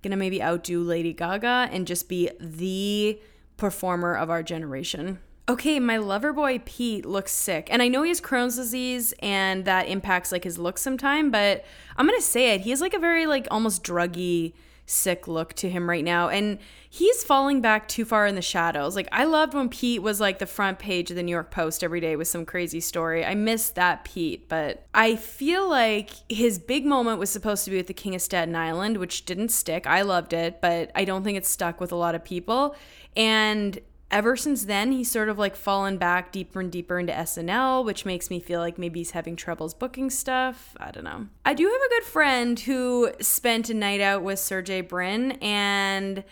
going 0.00 0.12
to 0.12 0.16
maybe 0.16 0.40
outdo 0.40 0.80
Lady 0.80 1.12
Gaga 1.12 1.70
and 1.72 1.88
just 1.88 2.08
be 2.08 2.30
the 2.38 3.20
performer 3.56 4.14
of 4.14 4.30
our 4.30 4.44
generation. 4.44 5.18
Okay, 5.48 5.80
my 5.80 5.96
lover 5.96 6.32
boy 6.32 6.60
Pete 6.64 7.04
looks 7.04 7.32
sick. 7.32 7.66
And 7.68 7.82
I 7.82 7.88
know 7.88 8.04
he 8.04 8.10
has 8.10 8.20
Crohn's 8.20 8.54
disease 8.54 9.12
and 9.18 9.64
that 9.64 9.88
impacts 9.88 10.30
like 10.30 10.44
his 10.44 10.56
looks 10.56 10.82
sometime, 10.82 11.32
but 11.32 11.64
I'm 11.96 12.06
going 12.06 12.16
to 12.16 12.24
say 12.24 12.54
it. 12.54 12.60
He 12.60 12.70
has 12.70 12.80
like 12.80 12.94
a 12.94 13.00
very 13.00 13.26
like 13.26 13.48
almost 13.50 13.82
druggy 13.82 14.52
sick 14.92 15.26
look 15.26 15.54
to 15.54 15.70
him 15.70 15.88
right 15.88 16.04
now. 16.04 16.28
And 16.28 16.58
he's 16.88 17.24
falling 17.24 17.60
back 17.60 17.88
too 17.88 18.04
far 18.04 18.26
in 18.26 18.34
the 18.34 18.42
shadows. 18.42 18.94
Like, 18.94 19.08
I 19.10 19.24
loved 19.24 19.54
when 19.54 19.68
Pete 19.68 20.02
was 20.02 20.20
like 20.20 20.38
the 20.38 20.46
front 20.46 20.78
page 20.78 21.10
of 21.10 21.16
the 21.16 21.22
New 21.22 21.32
York 21.32 21.50
Post 21.50 21.82
every 21.82 22.00
day 22.00 22.16
with 22.16 22.28
some 22.28 22.44
crazy 22.44 22.80
story. 22.80 23.24
I 23.24 23.34
miss 23.34 23.70
that 23.70 24.04
Pete, 24.04 24.48
but 24.48 24.86
I 24.94 25.16
feel 25.16 25.68
like 25.68 26.10
his 26.28 26.58
big 26.58 26.84
moment 26.84 27.18
was 27.18 27.30
supposed 27.30 27.64
to 27.64 27.70
be 27.70 27.78
with 27.78 27.86
the 27.86 27.94
King 27.94 28.14
of 28.14 28.22
Staten 28.22 28.54
Island, 28.54 28.98
which 28.98 29.24
didn't 29.24 29.48
stick. 29.48 29.86
I 29.86 30.02
loved 30.02 30.32
it, 30.32 30.60
but 30.60 30.90
I 30.94 31.04
don't 31.04 31.24
think 31.24 31.38
it 31.38 31.46
stuck 31.46 31.80
with 31.80 31.92
a 31.92 31.96
lot 31.96 32.14
of 32.14 32.24
people. 32.24 32.76
And 33.16 33.78
ever 34.12 34.36
since 34.36 34.66
then, 34.66 34.92
he's 34.92 35.10
sort 35.10 35.28
of 35.28 35.38
like 35.38 35.56
fallen 35.56 35.96
back 35.96 36.30
deeper 36.30 36.60
and 36.60 36.70
deeper 36.70 37.00
into 37.00 37.12
SNL, 37.12 37.84
which 37.84 38.04
makes 38.04 38.30
me 38.30 38.38
feel 38.38 38.60
like 38.60 38.78
maybe 38.78 39.00
he's 39.00 39.12
having 39.12 39.34
troubles 39.34 39.74
booking 39.74 40.10
stuff. 40.10 40.76
I 40.78 40.90
don't 40.90 41.04
know. 41.04 41.26
I 41.44 41.54
do 41.54 41.64
have 41.64 41.80
a 41.80 41.88
good 41.88 42.04
friend 42.04 42.60
who 42.60 43.10
spent 43.20 43.70
a 43.70 43.74
night 43.74 44.00
out 44.00 44.22
with 44.22 44.38
Sergey 44.38 44.82
Brin, 44.82 45.32
and 45.40 46.22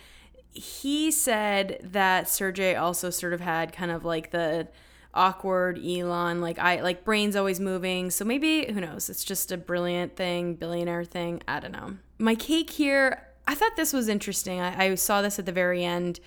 he 0.53 1.11
said 1.11 1.81
that 1.83 2.29
Sergey 2.29 2.77
also 2.77 3.11
sort 3.11 3.33
of 3.33 3.41
had 3.41 3.73
kind 3.73 3.91
of 3.91 4.05
like 4.05 4.31
the 4.31 4.69
awkward 5.15 5.79
Elon, 5.85 6.41
like 6.41 6.59
I 6.59 6.83
like 6.83 7.05
brains 7.05 7.35
always 7.35 7.59
moving. 7.59 8.11
So 8.11 8.25
maybe 8.25 8.71
who 8.73 8.81
knows? 8.81 9.11
It's 9.11 9.25
just 9.25 9.51
a 9.51 9.57
brilliant 9.57 10.17
thing, 10.17 10.55
billionaire 10.55 11.05
thing. 11.05 11.43
I 11.49 11.61
don't 11.61 11.73
know. 11.73 11.97
My 12.19 12.35
cake 12.35 12.71
here. 12.71 13.27
I 13.49 13.55
thought 13.57 13.75
this 13.75 13.93
was 13.93 14.09
interesting. 14.09 14.61
I, 14.61 14.85
I 14.85 14.95
saw 14.95 15.23
this 15.23 15.41
at 15.41 15.47
the 15.47 15.51
very 15.51 15.85
end 15.85 16.21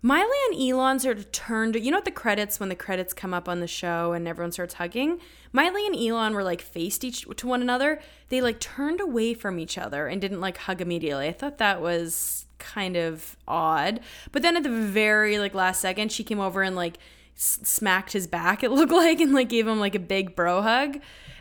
Miley 0.00 0.36
and 0.50 0.60
Elon 0.60 1.00
sort 1.00 1.18
of 1.18 1.32
turned, 1.32 1.74
you 1.74 1.90
know, 1.90 1.98
at 1.98 2.04
the 2.04 2.10
credits 2.10 2.60
when 2.60 2.68
the 2.68 2.76
credits 2.76 3.12
come 3.12 3.34
up 3.34 3.48
on 3.48 3.60
the 3.60 3.66
show 3.66 4.12
and 4.12 4.28
everyone 4.28 4.52
starts 4.52 4.74
hugging. 4.74 5.20
Miley 5.52 5.86
and 5.86 5.96
Elon 5.96 6.34
were 6.34 6.44
like 6.44 6.60
faced 6.62 7.02
each 7.02 7.26
to 7.36 7.46
one 7.46 7.62
another. 7.62 8.00
They 8.28 8.40
like 8.40 8.60
turned 8.60 9.00
away 9.00 9.34
from 9.34 9.58
each 9.58 9.76
other 9.76 10.06
and 10.06 10.20
didn't 10.20 10.40
like 10.40 10.58
hug 10.58 10.80
immediately. 10.80 11.26
I 11.28 11.32
thought 11.32 11.58
that 11.58 11.80
was 11.80 12.46
kind 12.58 12.96
of 12.96 13.36
odd. 13.48 14.00
But 14.30 14.42
then 14.42 14.56
at 14.56 14.62
the 14.62 14.70
very 14.70 15.38
like 15.38 15.54
last 15.54 15.80
second, 15.80 16.12
she 16.12 16.22
came 16.22 16.38
over 16.40 16.62
and 16.62 16.76
like 16.76 16.98
s- 17.36 17.58
smacked 17.64 18.12
his 18.12 18.26
back. 18.28 18.62
It 18.62 18.70
looked 18.70 18.92
like 19.04 19.20
and 19.20 19.32
like 19.32 19.48
gave 19.48 19.66
him 19.66 19.80
like 19.80 19.94
a 19.96 20.00
big 20.00 20.36
bro 20.36 20.62
hug. 20.62 21.00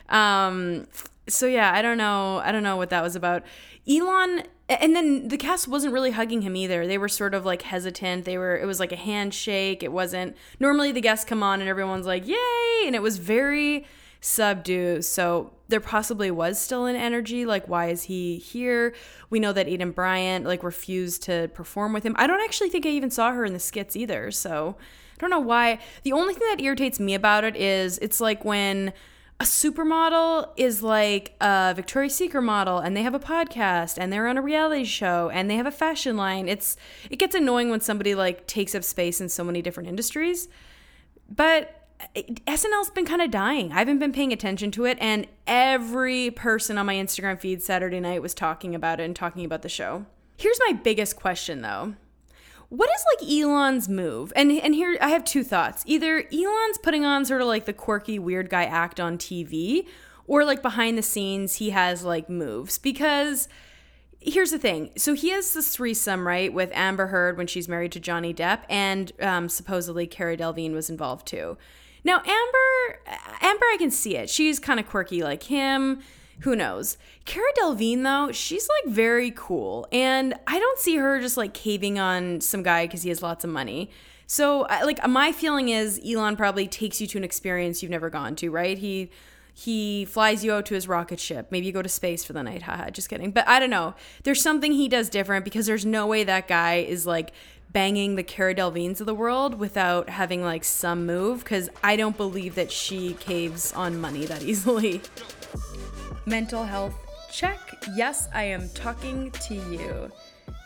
Um, 0.10 0.88
so 1.30 1.46
yeah, 1.48 1.72
I 1.74 1.82
don't 1.82 1.98
know. 1.98 2.42
I 2.44 2.52
don't 2.52 2.64
know 2.64 2.78
what 2.78 2.90
that 2.90 3.04
was 3.04 3.16
about. 3.16 3.44
Elon 3.90 4.44
and 4.70 4.96
then 4.96 5.30
the 5.30 5.38
cast 5.38 5.68
wasn't 5.68 5.94
really 5.94 6.12
hugging 6.12 6.42
him 6.42 6.56
either. 6.56 6.86
They 6.86 6.98
were 6.98 7.08
sort 7.08 7.34
of 7.34 7.46
like 7.46 7.62
hesitant. 7.62 8.26
They 8.26 8.38
were 8.38 8.58
it 8.58 8.66
was 8.66 8.80
like 8.80 8.92
a 8.92 8.98
handshake. 8.98 9.82
It 9.82 9.92
wasn't 9.92 10.36
normally 10.60 10.92
the 10.92 11.02
guests 11.02 11.26
come 11.26 11.42
on 11.42 11.62
and 11.62 11.70
everyone's 11.70 12.06
like, 12.06 12.28
"Yay!" 12.28 12.84
and 12.86 12.96
it 12.96 13.02
was 13.02 13.18
very 13.18 13.86
subdued. 14.20 15.06
So 15.06 15.54
there 15.70 15.80
possibly 15.80 16.32
was 16.32 16.60
still 16.60 16.86
an 16.86 16.96
energy 16.96 17.46
like 17.46 17.68
why 17.68 17.88
is 17.90 18.04
he 18.04 18.38
here? 18.38 18.94
We 19.30 19.40
know 19.40 19.54
that 19.54 19.68
Aidy 19.68 19.94
Bryant 19.94 20.46
like 20.46 20.64
refused 20.64 21.24
to 21.24 21.50
perform 21.54 21.94
with 21.94 22.04
him. 22.04 22.16
I 22.18 22.28
don't 22.28 22.42
actually 22.42 22.70
think 22.70 22.86
I 22.86 22.90
even 22.90 23.12
saw 23.12 23.32
her 23.32 23.46
in 23.46 23.54
the 23.54 23.60
skits 23.60 23.96
either. 23.96 24.32
So 24.32 24.76
I 24.80 25.22
don't 25.22 25.30
know 25.30 25.40
why. 25.40 25.80
The 26.04 26.12
only 26.12 26.34
thing 26.34 26.48
that 26.50 26.62
irritates 26.62 27.00
me 27.00 27.14
about 27.14 27.46
it 27.46 27.56
is 27.56 27.98
it's 28.00 28.20
like 28.20 28.44
when 28.44 28.94
a 29.40 29.44
supermodel 29.44 30.50
is 30.58 30.82
like 30.82 31.36
a 31.40 31.74
Victoria's 31.76 32.16
Secret 32.16 32.42
model 32.42 32.80
and 32.80 32.98
they 32.98 33.04
have 33.04 33.14
a 33.14 33.20
podcast 33.20 33.98
and 34.00 34.12
they're 34.12 34.28
on 34.28 34.38
a 34.38 34.42
reality 34.42 34.84
show 34.84 35.30
and 35.30 35.50
they 35.50 35.56
have 35.56 35.68
a 35.68 35.72
fashion 35.72 36.18
line. 36.18 36.48
It's 36.48 36.76
it 37.12 37.18
gets 37.18 37.36
annoying 37.36 37.70
when 37.70 37.80
somebody 37.82 38.16
like 38.16 38.48
takes 38.48 38.74
up 38.74 38.84
space 38.84 39.22
in 39.22 39.30
so 39.30 39.44
many 39.44 39.62
different 39.62 39.90
industries. 39.90 40.48
But 41.30 41.88
eh, 42.16 42.24
SNL's 42.48 42.90
been 42.90 43.06
kind 43.06 43.22
of 43.22 43.30
dying. 43.30 43.72
I 43.72 43.80
haven't 43.80 44.00
been 44.00 44.12
paying 44.12 44.34
attention 44.34 44.72
to 44.72 44.86
it 44.86 44.98
and 45.00 45.28
every 45.46 46.32
person 46.32 46.80
on 46.80 46.88
my 46.88 46.96
Instagram 46.96 47.40
feed 47.40 47.62
Saturday 47.62 48.00
night 48.00 48.24
was 48.24 48.34
talking 48.34 48.74
about 48.74 49.00
it 49.00 49.04
and 49.04 49.16
talking 49.16 49.46
about 49.46 49.62
the 49.62 49.70
show. 49.70 50.08
Here's 50.36 50.60
my 50.68 50.74
biggest 50.74 51.16
question 51.16 51.62
though. 51.62 51.94
What 52.70 52.90
is 52.90 53.06
like 53.16 53.32
Elon's 53.32 53.88
move? 53.88 54.34
And 54.36 54.52
and 54.52 54.76
here 54.76 54.98
I 55.02 55.10
have 55.10 55.24
two 55.24 55.44
thoughts. 55.44 55.84
Either 55.86 56.26
Elon's 56.34 56.78
putting 56.78 57.06
on 57.06 57.24
sort 57.26 57.42
of 57.42 57.48
like 57.48 57.66
the 57.66 57.74
quirky 57.74 58.20
weird 58.20 58.50
guy 58.50 58.66
act 58.66 59.00
on 59.00 59.18
TV 59.18 59.88
or 60.26 60.44
like 60.44 60.62
behind 60.62 60.98
the 60.98 61.02
scenes 61.02 61.56
he 61.56 61.70
has 61.70 62.04
like 62.04 62.30
moves 62.30 62.78
because 62.78 63.48
here's 64.20 64.52
the 64.52 64.60
thing. 64.60 64.92
So 64.98 65.14
he 65.14 65.30
has 65.30 65.54
this 65.54 65.74
threesome, 65.74 66.28
right, 66.28 66.52
with 66.52 66.70
Amber 66.74 67.08
Heard 67.08 67.38
when 67.38 67.48
she's 67.48 67.70
married 67.70 67.94
to 67.94 68.00
Johnny 68.00 68.34
Depp, 68.34 68.62
and 68.70 69.12
um, 69.22 69.48
supposedly 69.48 70.06
Cara 70.06 70.36
Delevingne 70.36 70.74
was 70.74 70.90
involved 70.90 71.26
too. 71.28 71.58
Now 72.04 72.18
Amber, 72.18 73.00
Amber, 73.42 73.66
I 73.66 73.78
can 73.80 73.92
see 73.92 74.18
it. 74.18 74.30
She's 74.30 74.60
kind 74.60 74.80
of 74.80 74.88
quirky 74.88 75.24
like 75.24 75.44
him. 75.44 76.02
Who 76.42 76.56
knows? 76.56 76.98
Cara 77.26 77.52
Delevingne, 77.60 78.04
though, 78.04 78.32
she's 78.32 78.70
like 78.70 78.94
very 78.94 79.32
cool. 79.32 79.88
And 79.92 80.36
I 80.46 80.60
don't 80.60 80.80
see 80.80 80.98
her 80.98 81.20
just 81.20 81.38
like 81.38 81.54
caving 81.54 82.00
on 82.00 82.42
some 82.42 82.64
guy 82.64 82.86
because 82.86 83.04
he 83.04 83.10
has 83.10 83.22
lots 83.22 83.44
of 83.44 83.50
money. 83.50 83.90
So, 84.28 84.62
like, 84.62 85.06
my 85.08 85.32
feeling 85.32 85.70
is 85.70 86.02
Elon 86.06 86.36
probably 86.36 86.68
takes 86.68 87.00
you 87.00 87.08
to 87.08 87.18
an 87.18 87.24
experience 87.24 87.82
you've 87.82 87.92
never 87.92 88.10
gone 88.10 88.36
to, 88.38 88.50
right? 88.50 88.78
He 88.78 89.10
he 89.54 90.06
flies 90.06 90.44
you 90.44 90.54
out 90.54 90.68
to 90.68 90.76
his 90.76 90.88
rocket 90.88 91.20
ship. 91.20 91.48
Maybe 91.50 91.66
you 91.66 91.72
go 91.72 91.82
to 91.82 91.90
space 91.90 92.24
for 92.24 92.32
the 92.32 92.44
night. 92.44 92.62
Haha, 92.62 92.92
just 92.92 93.10
kidding. 93.10 93.32
But 93.32 93.48
I 93.48 93.60
don't 93.60 93.72
know. 93.72 93.96
There's 94.22 94.40
something 94.40 94.72
he 94.72 94.88
does 94.88 95.10
different 95.10 95.46
because 95.46 95.66
there's 95.66 95.84
no 95.84 96.06
way 96.06 96.24
that 96.26 96.48
guy 96.48 96.76
is 96.76 97.08
like 97.08 97.32
banging 97.72 98.18
the 98.18 98.24
Cara 98.24 98.54
Delevingnes 98.54 99.00
of 99.00 99.08
the 99.08 99.16
world 99.16 99.56
without 99.56 100.10
having 100.10 100.44
like 100.44 100.64
some 100.64 101.08
move 101.08 101.40
because 101.40 101.70
I 101.84 101.96
don't 101.96 102.16
believe 102.16 102.54
that 102.54 102.72
she 102.72 103.16
caves 103.16 103.74
on 103.74 104.00
money 104.00 104.26
that 104.26 104.44
easily. 104.44 105.02
Mental 106.28 106.66
health 106.66 106.94
check. 107.32 107.58
Yes, 107.96 108.28
I 108.34 108.44
am 108.44 108.68
talking 108.76 109.32
to 109.32 109.54
you. 109.54 110.12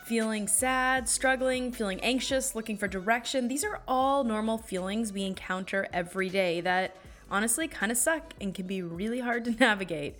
Feeling 0.06 0.48
sad, 0.48 1.08
struggling, 1.08 1.70
feeling 1.70 2.00
anxious, 2.00 2.56
looking 2.56 2.76
for 2.76 2.88
direction. 2.88 3.46
These 3.46 3.62
are 3.62 3.80
all 3.86 4.24
normal 4.24 4.58
feelings 4.58 5.12
we 5.12 5.22
encounter 5.22 5.86
every 5.92 6.28
day 6.28 6.60
that 6.62 6.96
honestly 7.30 7.68
kind 7.68 7.92
of 7.92 7.98
suck 7.98 8.34
and 8.40 8.52
can 8.52 8.66
be 8.66 8.82
really 8.82 9.20
hard 9.20 9.44
to 9.44 9.50
navigate. 9.60 10.16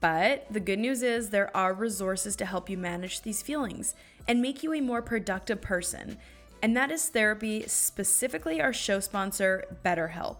But 0.00 0.46
the 0.50 0.60
good 0.60 0.78
news 0.78 1.02
is 1.02 1.28
there 1.28 1.54
are 1.54 1.74
resources 1.74 2.34
to 2.36 2.46
help 2.46 2.70
you 2.70 2.78
manage 2.78 3.20
these 3.20 3.42
feelings 3.42 3.94
and 4.26 4.40
make 4.40 4.62
you 4.62 4.72
a 4.72 4.80
more 4.80 5.02
productive 5.02 5.60
person. 5.60 6.16
And 6.62 6.74
that 6.74 6.90
is 6.90 7.06
therapy, 7.06 7.64
specifically 7.66 8.62
our 8.62 8.72
show 8.72 9.00
sponsor, 9.00 9.76
BetterHelp. 9.84 10.36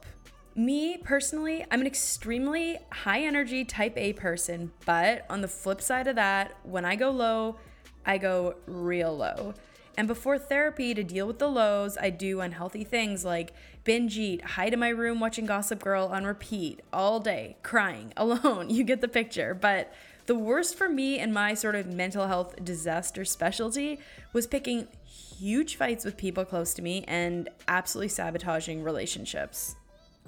Me 0.57 0.97
personally, 0.97 1.65
I'm 1.71 1.81
an 1.81 1.87
extremely 1.87 2.79
high 2.91 3.21
energy 3.23 3.65
type 3.65 3.97
A 3.97 4.13
person, 4.15 4.73
but 4.85 5.25
on 5.31 5.43
the 5.43 5.49
flip 5.49 5.81
side 5.81 6.09
of 6.09 6.17
that, 6.17 6.57
when 6.65 6.85
I 6.85 6.97
go 6.97 7.11
low, 7.11 7.57
I 8.05 8.19
go 8.19 8.57
real 8.67 9.17
low. 9.17 9.55
And 9.97 10.09
before 10.09 10.39
therapy, 10.39 10.93
to 10.95 11.05
deal 11.05 11.27
with 11.27 11.39
the 11.39 11.49
lows, 11.49 11.97
I 11.99 12.11
do 12.11 12.41
unhealthy 12.41 12.85
things 12.85 13.25
like 13.25 13.53
binge 13.85 14.19
eat, 14.19 14.43
hide 14.43 14.73
in 14.73 14.81
my 14.81 14.89
room 14.89 15.21
watching 15.21 15.47
Gossip 15.47 15.83
Girl 15.83 16.07
on 16.07 16.25
repeat 16.25 16.81
all 16.93 17.21
day, 17.21 17.57
crying 17.63 18.13
alone. 18.17 18.71
You 18.71 18.83
get 18.83 19.01
the 19.01 19.09
picture. 19.09 19.55
But 19.55 19.93
the 20.27 20.35
worst 20.35 20.77
for 20.77 20.89
me 20.89 21.19
and 21.19 21.33
my 21.33 21.55
sort 21.55 21.75
of 21.75 21.87
mental 21.87 22.27
health 22.27 22.65
disaster 22.65 23.25
specialty 23.25 24.01
was 24.33 24.47
picking 24.47 24.89
huge 25.05 25.77
fights 25.77 26.05
with 26.05 26.17
people 26.17 26.45
close 26.45 26.75
to 26.75 26.83
me 26.83 27.05
and 27.07 27.49
absolutely 27.69 28.09
sabotaging 28.09 28.83
relationships. 28.83 29.77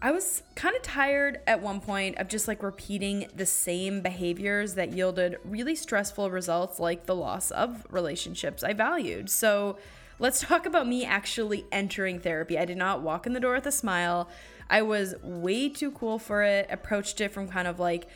I 0.05 0.11
was 0.11 0.43
kind 0.57 0.75
of 0.75 0.83
tired 0.83 1.39
at 1.47 1.63
one 1.63 1.81
point 1.81 2.19
of 2.19 2.27
just 2.27 2.49
like 2.49 2.61
repeating 2.65 3.29
the 3.37 3.47
same 3.47 4.01
behaviors 4.01 4.75
that 4.75 4.93
yielded 4.93 5.37
really 5.45 5.77
stressful 5.77 6.29
results, 6.29 6.81
like 6.81 7.07
the 7.07 7.15
loss 7.15 7.53
of 7.53 7.87
relationships 7.89 8.65
I 8.65 8.73
valued. 8.73 9.31
So, 9.31 9.79
let's 10.19 10.41
talk 10.41 10.67
about 10.67 10.89
me 10.89 11.05
actually 11.05 11.67
entering 11.71 12.19
therapy. 12.19 12.59
I 12.59 12.65
did 12.65 12.77
not 12.77 13.03
walk 13.03 13.27
in 13.27 13.33
the 13.33 13.41
door 13.41 13.55
with 13.55 13.67
a 13.67 13.73
smile. 13.73 14.29
I 14.69 14.83
was 14.83 15.15
way 15.23 15.69
too 15.69 15.93
cool 15.93 16.19
for 16.19 16.43
it, 16.43 16.67
approached 16.69 17.21
it 17.21 17.31
from 17.31 17.47
kind 17.47 17.69
of 17.69 17.79
like, 17.79 18.09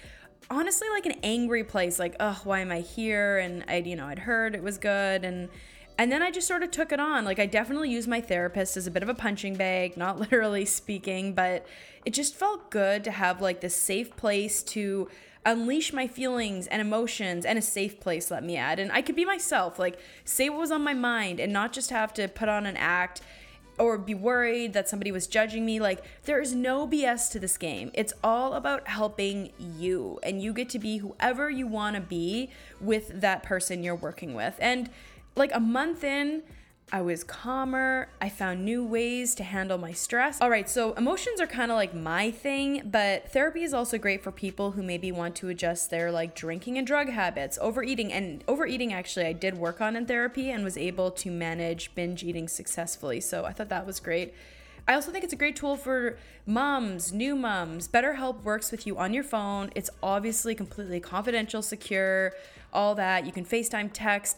honestly, 0.50 0.88
like 0.88 1.06
an 1.06 1.20
angry 1.22 1.62
place, 1.62 2.00
like, 2.00 2.16
oh, 2.18 2.40
why 2.42 2.60
am 2.60 2.72
I 2.72 2.80
here? 2.80 3.38
And 3.38 3.64
I'd, 3.68 3.86
you 3.86 3.94
know, 3.94 4.06
I'd 4.06 4.20
heard 4.20 4.56
it 4.56 4.62
was 4.62 4.76
good. 4.76 5.24
And, 5.24 5.48
and 5.98 6.12
then 6.12 6.22
I 6.22 6.30
just 6.30 6.46
sort 6.46 6.62
of 6.62 6.70
took 6.70 6.92
it 6.92 7.00
on. 7.00 7.24
Like, 7.24 7.38
I 7.38 7.46
definitely 7.46 7.90
used 7.90 8.08
my 8.08 8.20
therapist 8.20 8.76
as 8.76 8.86
a 8.86 8.90
bit 8.90 9.02
of 9.02 9.08
a 9.08 9.14
punching 9.14 9.54
bag, 9.56 9.96
not 9.96 10.18
literally 10.20 10.64
speaking, 10.64 11.32
but 11.32 11.66
it 12.04 12.12
just 12.12 12.34
felt 12.34 12.70
good 12.70 13.04
to 13.04 13.10
have 13.10 13.40
like 13.40 13.60
this 13.60 13.74
safe 13.74 14.16
place 14.16 14.62
to 14.62 15.08
unleash 15.44 15.92
my 15.92 16.08
feelings 16.08 16.66
and 16.66 16.82
emotions 16.82 17.44
and 17.44 17.58
a 17.58 17.62
safe 17.62 18.00
place, 18.00 18.30
let 18.30 18.44
me 18.44 18.56
add. 18.56 18.78
And 18.78 18.90
I 18.90 19.00
could 19.00 19.16
be 19.16 19.24
myself, 19.24 19.78
like, 19.78 19.98
say 20.24 20.50
what 20.50 20.58
was 20.58 20.72
on 20.72 20.82
my 20.82 20.94
mind 20.94 21.40
and 21.40 21.52
not 21.52 21.72
just 21.72 21.90
have 21.90 22.12
to 22.14 22.28
put 22.28 22.48
on 22.48 22.66
an 22.66 22.76
act 22.76 23.22
or 23.78 23.98
be 23.98 24.14
worried 24.14 24.72
that 24.72 24.88
somebody 24.88 25.12
was 25.12 25.26
judging 25.26 25.64
me. 25.64 25.78
Like, 25.78 26.02
there 26.24 26.40
is 26.40 26.54
no 26.54 26.86
BS 26.86 27.30
to 27.32 27.38
this 27.38 27.56
game. 27.56 27.90
It's 27.94 28.12
all 28.24 28.54
about 28.54 28.88
helping 28.88 29.52
you, 29.58 30.18
and 30.22 30.42
you 30.42 30.52
get 30.52 30.68
to 30.70 30.78
be 30.78 30.98
whoever 30.98 31.48
you 31.50 31.66
want 31.66 31.94
to 31.94 32.02
be 32.02 32.50
with 32.80 33.20
that 33.20 33.42
person 33.42 33.82
you're 33.82 33.94
working 33.94 34.34
with. 34.34 34.56
And 34.60 34.90
like 35.36 35.54
a 35.54 35.60
month 35.60 36.02
in, 36.02 36.42
I 36.92 37.02
was 37.02 37.24
calmer. 37.24 38.08
I 38.20 38.28
found 38.28 38.64
new 38.64 38.84
ways 38.84 39.34
to 39.36 39.44
handle 39.44 39.76
my 39.76 39.92
stress. 39.92 40.40
All 40.40 40.48
right, 40.48 40.70
so 40.70 40.92
emotions 40.92 41.40
are 41.40 41.46
kind 41.46 41.72
of 41.72 41.76
like 41.76 41.92
my 41.94 42.30
thing, 42.30 42.82
but 42.84 43.32
therapy 43.32 43.64
is 43.64 43.74
also 43.74 43.98
great 43.98 44.22
for 44.22 44.30
people 44.30 44.70
who 44.70 44.84
maybe 44.84 45.10
want 45.10 45.34
to 45.36 45.48
adjust 45.48 45.90
their 45.90 46.12
like 46.12 46.36
drinking 46.36 46.78
and 46.78 46.86
drug 46.86 47.08
habits, 47.08 47.58
overeating. 47.60 48.12
And 48.12 48.44
overeating, 48.46 48.92
actually, 48.92 49.26
I 49.26 49.32
did 49.32 49.58
work 49.58 49.80
on 49.80 49.96
in 49.96 50.06
therapy 50.06 50.50
and 50.50 50.62
was 50.62 50.76
able 50.76 51.10
to 51.10 51.30
manage 51.30 51.92
binge 51.96 52.22
eating 52.22 52.46
successfully. 52.46 53.20
So 53.20 53.44
I 53.44 53.52
thought 53.52 53.68
that 53.68 53.84
was 53.84 53.98
great. 53.98 54.32
I 54.86 54.94
also 54.94 55.10
think 55.10 55.24
it's 55.24 55.32
a 55.32 55.36
great 55.36 55.56
tool 55.56 55.76
for 55.76 56.16
moms, 56.46 57.12
new 57.12 57.34
moms. 57.34 57.88
BetterHelp 57.88 58.44
works 58.44 58.70
with 58.70 58.86
you 58.86 58.96
on 58.96 59.12
your 59.12 59.24
phone. 59.24 59.72
It's 59.74 59.90
obviously 60.04 60.54
completely 60.54 61.00
confidential, 61.00 61.62
secure, 61.62 62.32
all 62.72 62.94
that. 62.94 63.26
You 63.26 63.32
can 63.32 63.44
FaceTime, 63.44 63.90
text. 63.92 64.36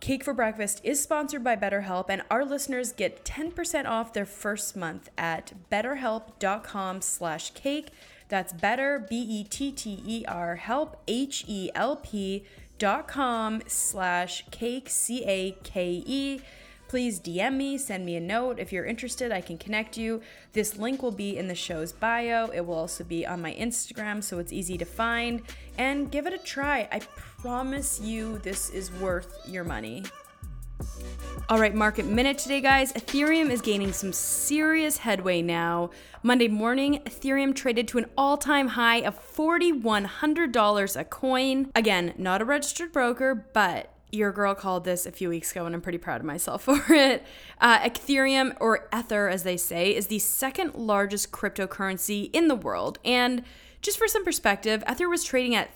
Cake 0.00 0.22
for 0.22 0.32
Breakfast 0.32 0.80
is 0.84 1.02
sponsored 1.02 1.42
by 1.42 1.56
BetterHelp, 1.56 2.06
and 2.08 2.22
our 2.30 2.44
listeners 2.44 2.92
get 2.92 3.24
10% 3.24 3.86
off 3.86 4.12
their 4.12 4.24
first 4.24 4.76
month 4.76 5.08
at 5.18 5.52
betterhelp.com 5.70 7.00
slash 7.00 7.50
cake. 7.50 7.88
That's 8.28 8.52
better, 8.52 9.04
B-E-T-T-E-R, 9.10 10.56
help, 10.56 11.02
H-E-L-P 11.08 12.44
dot 12.78 13.08
com 13.08 13.62
slash 13.66 14.44
cake, 14.50 14.88
C-A-K-E 14.88 16.40
please 16.88 17.20
DM 17.20 17.54
me, 17.56 17.78
send 17.78 18.04
me 18.04 18.16
a 18.16 18.20
note. 18.20 18.58
If 18.58 18.72
you're 18.72 18.86
interested, 18.86 19.30
I 19.30 19.40
can 19.40 19.58
connect 19.58 19.96
you. 19.96 20.22
This 20.54 20.76
link 20.76 21.02
will 21.02 21.12
be 21.12 21.36
in 21.36 21.46
the 21.46 21.54
show's 21.54 21.92
bio. 21.92 22.46
It 22.46 22.66
will 22.66 22.74
also 22.74 23.04
be 23.04 23.26
on 23.26 23.42
my 23.42 23.54
Instagram, 23.54 24.24
so 24.24 24.38
it's 24.38 24.52
easy 24.52 24.78
to 24.78 24.84
find. 24.84 25.42
And 25.76 26.10
give 26.10 26.26
it 26.26 26.32
a 26.32 26.38
try. 26.38 26.88
I 26.90 27.00
promise 27.38 28.00
you, 28.00 28.38
this 28.38 28.68
is 28.70 28.90
worth 28.92 29.48
your 29.48 29.62
money. 29.62 30.02
All 31.48 31.58
right, 31.58 31.74
market 31.74 32.04
minute 32.04 32.36
today, 32.36 32.60
guys. 32.60 32.92
Ethereum 32.92 33.50
is 33.50 33.60
gaining 33.60 33.92
some 33.92 34.12
serious 34.12 34.98
headway 34.98 35.40
now. 35.40 35.90
Monday 36.24 36.48
morning, 36.48 37.00
Ethereum 37.06 37.54
traded 37.54 37.86
to 37.88 37.98
an 37.98 38.06
all 38.18 38.36
time 38.36 38.68
high 38.68 38.98
of 38.98 39.16
$4,100 39.36 40.96
a 41.00 41.04
coin. 41.04 41.70
Again, 41.76 42.12
not 42.18 42.42
a 42.42 42.44
registered 42.44 42.92
broker, 42.92 43.46
but 43.52 43.94
your 44.10 44.32
girl 44.32 44.54
called 44.54 44.84
this 44.84 45.06
a 45.06 45.12
few 45.12 45.28
weeks 45.28 45.52
ago, 45.52 45.64
and 45.64 45.74
I'm 45.74 45.80
pretty 45.80 45.98
proud 45.98 46.20
of 46.20 46.26
myself 46.26 46.62
for 46.64 46.92
it. 46.92 47.24
Uh, 47.60 47.78
Ethereum, 47.80 48.56
or 48.60 48.88
Ether 48.92 49.28
as 49.28 49.44
they 49.44 49.56
say, 49.56 49.94
is 49.94 50.08
the 50.08 50.18
second 50.18 50.74
largest 50.74 51.30
cryptocurrency 51.30 52.30
in 52.32 52.48
the 52.48 52.56
world. 52.56 52.98
And 53.04 53.44
just 53.80 53.96
for 53.96 54.08
some 54.08 54.24
perspective, 54.24 54.82
Ether 54.90 55.08
was 55.08 55.22
trading 55.22 55.54
at 55.54 55.70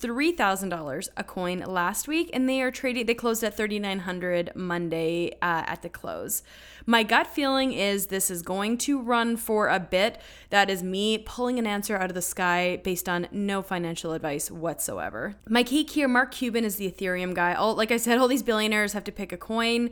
$3,000 0.00 1.08
a 1.16 1.24
coin 1.24 1.60
last 1.60 2.08
week, 2.08 2.30
and 2.32 2.48
they 2.48 2.60
are 2.60 2.70
trading, 2.70 3.06
they 3.06 3.14
closed 3.14 3.42
at 3.44 3.56
3900 3.56 4.52
Monday 4.54 5.30
uh, 5.42 5.64
at 5.66 5.82
the 5.82 5.88
close. 5.88 6.42
My 6.86 7.02
gut 7.02 7.26
feeling 7.26 7.72
is 7.72 8.06
this 8.06 8.30
is 8.30 8.42
going 8.42 8.78
to 8.78 9.00
run 9.00 9.36
for 9.36 9.68
a 9.68 9.80
bit. 9.80 10.20
That 10.50 10.68
is 10.68 10.82
me 10.82 11.18
pulling 11.18 11.58
an 11.58 11.66
answer 11.66 11.96
out 11.96 12.10
of 12.10 12.14
the 12.14 12.22
sky 12.22 12.80
based 12.82 13.08
on 13.08 13.28
no 13.30 13.62
financial 13.62 14.12
advice 14.12 14.50
whatsoever. 14.50 15.36
My 15.48 15.62
cake 15.62 15.90
here, 15.90 16.08
Mark 16.08 16.32
Cuban 16.32 16.64
is 16.64 16.76
the 16.76 16.90
Ethereum 16.90 17.34
guy. 17.34 17.54
All, 17.54 17.74
like 17.74 17.90
I 17.90 17.96
said, 17.96 18.18
all 18.18 18.28
these 18.28 18.42
billionaires 18.42 18.92
have 18.92 19.04
to 19.04 19.12
pick 19.12 19.32
a 19.32 19.36
coin. 19.36 19.90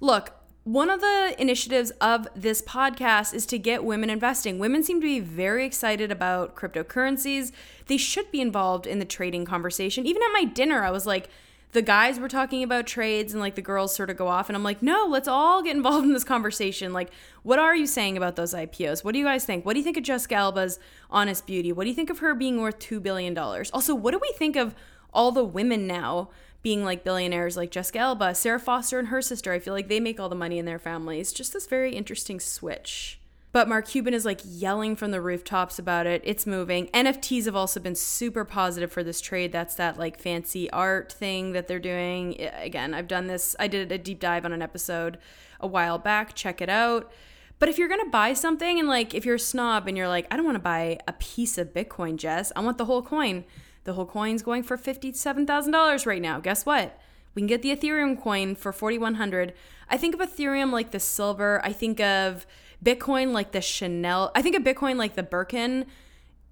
Look, 0.00 0.32
one 0.64 0.88
of 0.88 1.02
the 1.02 1.36
initiatives 1.38 1.90
of 2.00 2.26
this 2.34 2.62
podcast 2.62 3.34
is 3.34 3.44
to 3.46 3.58
get 3.58 3.84
women 3.84 4.08
investing. 4.08 4.58
Women 4.58 4.82
seem 4.82 4.98
to 4.98 5.06
be 5.06 5.20
very 5.20 5.66
excited 5.66 6.10
about 6.10 6.56
cryptocurrencies. 6.56 7.52
They 7.86 7.98
should 7.98 8.30
be 8.30 8.40
involved 8.40 8.86
in 8.86 8.98
the 8.98 9.04
trading 9.04 9.44
conversation. 9.44 10.06
Even 10.06 10.22
at 10.22 10.32
my 10.32 10.44
dinner, 10.44 10.82
I 10.82 10.90
was 10.90 11.04
like, 11.04 11.28
the 11.72 11.82
guys 11.82 12.18
were 12.18 12.28
talking 12.28 12.62
about 12.62 12.86
trades 12.86 13.34
and 13.34 13.42
like 13.42 13.56
the 13.56 13.62
girls 13.62 13.94
sort 13.94 14.08
of 14.08 14.16
go 14.16 14.28
off 14.28 14.48
and 14.48 14.56
I'm 14.56 14.62
like, 14.62 14.80
"No, 14.80 15.06
let's 15.08 15.28
all 15.28 15.60
get 15.60 15.76
involved 15.76 16.06
in 16.06 16.12
this 16.14 16.24
conversation. 16.24 16.92
Like, 16.92 17.10
what 17.42 17.58
are 17.58 17.74
you 17.76 17.86
saying 17.86 18.16
about 18.16 18.36
those 18.36 18.54
IPOs? 18.54 19.04
What 19.04 19.12
do 19.12 19.18
you 19.18 19.24
guys 19.24 19.44
think? 19.44 19.66
What 19.66 19.72
do 19.74 19.80
you 19.80 19.84
think 19.84 19.96
of 19.96 20.04
Jessica 20.04 20.36
Alba's 20.36 20.78
Honest 21.10 21.46
Beauty? 21.46 21.72
What 21.72 21.82
do 21.82 21.90
you 21.90 21.96
think 21.96 22.10
of 22.10 22.20
her 22.20 22.32
being 22.32 22.60
worth 22.60 22.78
2 22.78 23.00
billion 23.00 23.34
dollars? 23.34 23.70
Also, 23.72 23.94
what 23.94 24.12
do 24.12 24.20
we 24.22 24.32
think 24.38 24.56
of 24.56 24.74
all 25.12 25.32
the 25.32 25.44
women 25.44 25.86
now 25.86 26.30
being 26.64 26.82
like 26.82 27.04
billionaires 27.04 27.56
like 27.56 27.70
Jessica 27.70 28.00
Alba, 28.00 28.34
Sarah 28.34 28.58
Foster 28.58 28.98
and 28.98 29.08
her 29.08 29.22
sister? 29.22 29.52
I 29.52 29.60
feel 29.60 29.74
like 29.74 29.86
they 29.86 30.00
make 30.00 30.18
all 30.18 30.28
the 30.28 30.34
money 30.34 30.58
in 30.58 30.64
their 30.64 30.80
families. 30.80 31.32
Just 31.32 31.52
this 31.52 31.68
very 31.68 31.94
interesting 31.94 32.40
switch. 32.40 33.20
But 33.52 33.68
Mark 33.68 33.86
Cuban 33.86 34.14
is 34.14 34.24
like 34.24 34.40
yelling 34.44 34.96
from 34.96 35.12
the 35.12 35.20
rooftops 35.20 35.78
about 35.78 36.08
it. 36.08 36.22
It's 36.24 36.44
moving. 36.44 36.88
NFTs 36.88 37.44
have 37.44 37.54
also 37.54 37.78
been 37.78 37.94
super 37.94 38.44
positive 38.44 38.90
for 38.90 39.04
this 39.04 39.20
trade. 39.20 39.52
That's 39.52 39.76
that 39.76 39.96
like 39.96 40.18
fancy 40.18 40.68
art 40.70 41.12
thing 41.12 41.52
that 41.52 41.68
they're 41.68 41.78
doing. 41.78 42.40
Again, 42.40 42.94
I've 42.94 43.06
done 43.06 43.28
this. 43.28 43.54
I 43.60 43.68
did 43.68 43.92
a 43.92 43.98
deep 43.98 44.18
dive 44.18 44.44
on 44.44 44.52
an 44.52 44.62
episode 44.62 45.18
a 45.60 45.68
while 45.68 45.98
back. 45.98 46.34
Check 46.34 46.60
it 46.60 46.68
out. 46.68 47.12
But 47.60 47.68
if 47.68 47.78
you're 47.78 47.88
gonna 47.88 48.10
buy 48.10 48.32
something 48.32 48.80
and 48.80 48.88
like 48.88 49.14
if 49.14 49.24
you're 49.24 49.36
a 49.36 49.38
snob 49.38 49.86
and 49.86 49.96
you're 49.96 50.08
like, 50.08 50.26
I 50.32 50.36
don't 50.36 50.44
want 50.46 50.56
to 50.56 50.60
buy 50.60 50.98
a 51.06 51.12
piece 51.12 51.56
of 51.56 51.72
Bitcoin, 51.72 52.16
Jess. 52.16 52.50
I 52.56 52.60
want 52.60 52.78
the 52.78 52.86
whole 52.86 53.02
coin. 53.02 53.44
The 53.84 53.94
whole 53.94 54.06
coin's 54.06 54.42
going 54.42 54.62
for 54.62 54.76
fifty-seven 54.76 55.46
thousand 55.46 55.72
dollars 55.72 56.06
right 56.06 56.22
now. 56.22 56.40
Guess 56.40 56.66
what? 56.66 56.98
We 57.34 57.42
can 57.42 57.46
get 57.46 57.62
the 57.62 57.74
Ethereum 57.74 58.20
coin 58.20 58.54
for 58.54 58.72
forty-one 58.72 59.14
hundred. 59.14 59.52
I 59.88 59.96
think 59.96 60.14
of 60.14 60.20
Ethereum 60.20 60.72
like 60.72 60.90
the 60.90 61.00
silver. 61.00 61.60
I 61.64 61.72
think 61.72 62.00
of 62.00 62.46
Bitcoin 62.82 63.32
like 63.32 63.52
the 63.52 63.60
Chanel. 63.60 64.30
I 64.34 64.42
think 64.42 64.56
of 64.56 64.62
Bitcoin 64.62 64.96
like 64.96 65.14
the 65.14 65.22
Birkin. 65.22 65.86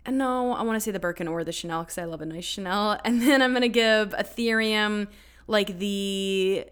No, 0.08 0.52
I 0.52 0.62
want 0.62 0.76
to 0.76 0.80
say 0.80 0.90
the 0.90 0.98
Birkin 0.98 1.28
or 1.28 1.44
the 1.44 1.52
Chanel 1.52 1.82
because 1.82 1.96
I 1.96 2.04
love 2.04 2.20
a 2.20 2.26
nice 2.26 2.44
Chanel. 2.44 3.00
And 3.04 3.22
then 3.22 3.40
I'm 3.40 3.52
gonna 3.52 3.68
give 3.68 4.10
Ethereum 4.10 5.08
like 5.46 5.78
the. 5.78 6.66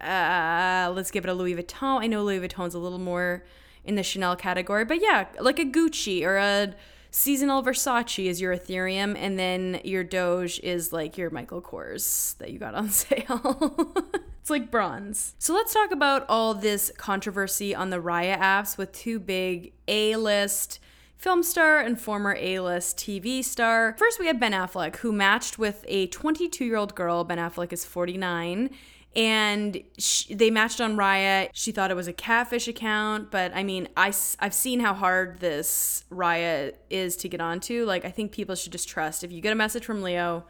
Uh, 0.00 0.92
let's 0.94 1.10
give 1.10 1.24
it 1.24 1.30
a 1.30 1.34
Louis 1.34 1.54
Vuitton. 1.54 2.02
I 2.02 2.06
know 2.06 2.22
Louis 2.22 2.40
Vuitton's 2.46 2.74
a 2.74 2.78
little 2.78 2.98
more 2.98 3.44
in 3.84 3.94
the 3.94 4.02
Chanel 4.02 4.36
category, 4.36 4.84
but 4.84 5.00
yeah, 5.00 5.26
like 5.40 5.58
a 5.58 5.64
Gucci 5.64 6.22
or 6.22 6.36
a 6.36 6.74
seasonal 7.16 7.62
Versace 7.62 8.26
is 8.26 8.42
your 8.42 8.54
Ethereum, 8.54 9.16
and 9.16 9.38
then 9.38 9.80
your 9.84 10.04
Doge 10.04 10.60
is 10.60 10.92
like 10.92 11.16
your 11.16 11.30
Michael 11.30 11.62
Kors 11.62 12.36
that 12.38 12.52
you 12.52 12.58
got 12.58 12.74
on 12.74 12.90
sale. 12.90 13.94
it's 14.40 14.50
like 14.50 14.70
bronze. 14.70 15.34
So 15.38 15.54
let's 15.54 15.72
talk 15.72 15.92
about 15.92 16.26
all 16.28 16.52
this 16.52 16.92
controversy 16.98 17.74
on 17.74 17.88
the 17.88 18.02
Raya 18.02 18.38
apps 18.38 18.76
with 18.76 18.92
two 18.92 19.18
big 19.18 19.72
A 19.88 20.16
list 20.16 20.78
film 21.16 21.42
star 21.42 21.80
and 21.80 21.98
former 21.98 22.36
A 22.38 22.60
list 22.60 22.98
TV 22.98 23.42
star. 23.42 23.96
First, 23.98 24.20
we 24.20 24.26
have 24.26 24.38
Ben 24.38 24.52
Affleck, 24.52 24.96
who 24.96 25.10
matched 25.10 25.58
with 25.58 25.86
a 25.88 26.08
22 26.08 26.66
year 26.66 26.76
old 26.76 26.94
girl. 26.94 27.24
Ben 27.24 27.38
Affleck 27.38 27.72
is 27.72 27.86
49 27.86 28.68
and 29.16 29.82
she, 29.96 30.34
they 30.34 30.50
matched 30.50 30.78
on 30.78 30.98
Raya. 30.98 31.48
She 31.54 31.72
thought 31.72 31.90
it 31.90 31.94
was 31.94 32.06
a 32.06 32.12
catfish 32.12 32.68
account, 32.68 33.30
but 33.30 33.50
I 33.54 33.64
mean, 33.64 33.88
I, 33.96 34.12
I've 34.38 34.52
seen 34.52 34.80
how 34.80 34.92
hard 34.92 35.40
this 35.40 36.04
Raya 36.12 36.74
is 36.90 37.16
to 37.16 37.28
get 37.28 37.40
onto. 37.40 37.86
Like, 37.86 38.04
I 38.04 38.10
think 38.10 38.30
people 38.30 38.54
should 38.54 38.72
just 38.72 38.88
trust. 38.88 39.24
If 39.24 39.32
you 39.32 39.40
get 39.40 39.52
a 39.52 39.56
message 39.56 39.86
from 39.86 40.02
Leo, 40.02 40.44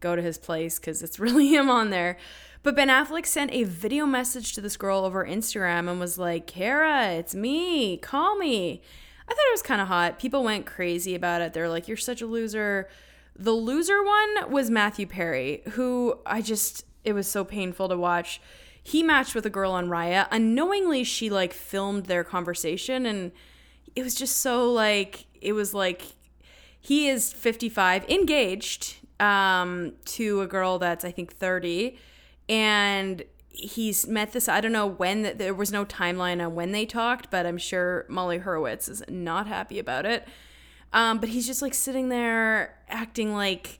go 0.00 0.14
to 0.14 0.20
his 0.20 0.36
place 0.36 0.78
because 0.78 1.02
it's 1.02 1.18
really 1.18 1.48
him 1.48 1.70
on 1.70 1.88
there. 1.88 2.18
But 2.62 2.76
Ben 2.76 2.88
Affleck 2.88 3.24
sent 3.24 3.50
a 3.52 3.64
video 3.64 4.04
message 4.04 4.52
to 4.52 4.60
this 4.60 4.76
girl 4.76 5.06
over 5.06 5.24
Instagram 5.26 5.88
and 5.88 5.98
was 5.98 6.18
like, 6.18 6.46
Kara, 6.46 7.12
it's 7.12 7.34
me. 7.34 7.96
Call 7.96 8.36
me. 8.36 8.82
I 9.26 9.32
thought 9.32 9.46
it 9.48 9.54
was 9.54 9.62
kind 9.62 9.80
of 9.80 9.88
hot. 9.88 10.18
People 10.18 10.44
went 10.44 10.66
crazy 10.66 11.14
about 11.14 11.40
it. 11.40 11.54
They're 11.54 11.70
like, 11.70 11.88
you're 11.88 11.96
such 11.96 12.20
a 12.20 12.26
loser. 12.26 12.88
The 13.34 13.52
loser 13.52 14.02
one 14.04 14.50
was 14.50 14.70
Matthew 14.70 15.06
Perry, 15.06 15.62
who 15.70 16.18
I 16.26 16.42
just 16.42 16.84
it 17.04 17.12
was 17.12 17.28
so 17.28 17.44
painful 17.44 17.88
to 17.88 17.96
watch. 17.96 18.40
He 18.82 19.02
matched 19.02 19.34
with 19.34 19.46
a 19.46 19.50
girl 19.50 19.72
on 19.72 19.88
Raya. 19.88 20.26
Unknowingly, 20.30 21.04
she 21.04 21.30
like 21.30 21.52
filmed 21.52 22.06
their 22.06 22.24
conversation, 22.24 23.06
and 23.06 23.32
it 23.94 24.02
was 24.02 24.14
just 24.14 24.38
so 24.38 24.70
like 24.70 25.26
it 25.40 25.52
was 25.52 25.74
like 25.74 26.02
he 26.80 27.08
is 27.08 27.32
55, 27.32 28.08
engaged 28.10 28.96
um, 29.20 29.92
to 30.04 30.42
a 30.42 30.46
girl 30.46 30.78
that's 30.78 31.04
I 31.04 31.10
think 31.10 31.32
30, 31.32 31.96
and 32.48 33.24
he's 33.56 34.06
met 34.08 34.32
this 34.32 34.48
i 34.48 34.60
don't 34.60 34.72
know 34.72 34.86
when 34.86 35.36
there 35.38 35.54
was 35.54 35.70
no 35.70 35.84
timeline 35.84 36.44
on 36.44 36.56
when 36.56 36.72
they 36.72 36.84
talked 36.84 37.30
but 37.30 37.46
i'm 37.46 37.56
sure 37.56 38.04
molly 38.08 38.40
hurwitz 38.40 38.88
is 38.88 39.02
not 39.08 39.46
happy 39.46 39.78
about 39.78 40.04
it 40.04 40.26
um, 40.92 41.18
but 41.18 41.28
he's 41.28 41.46
just 41.46 41.62
like 41.62 41.74
sitting 41.74 42.08
there 42.08 42.76
acting 42.88 43.32
like 43.32 43.78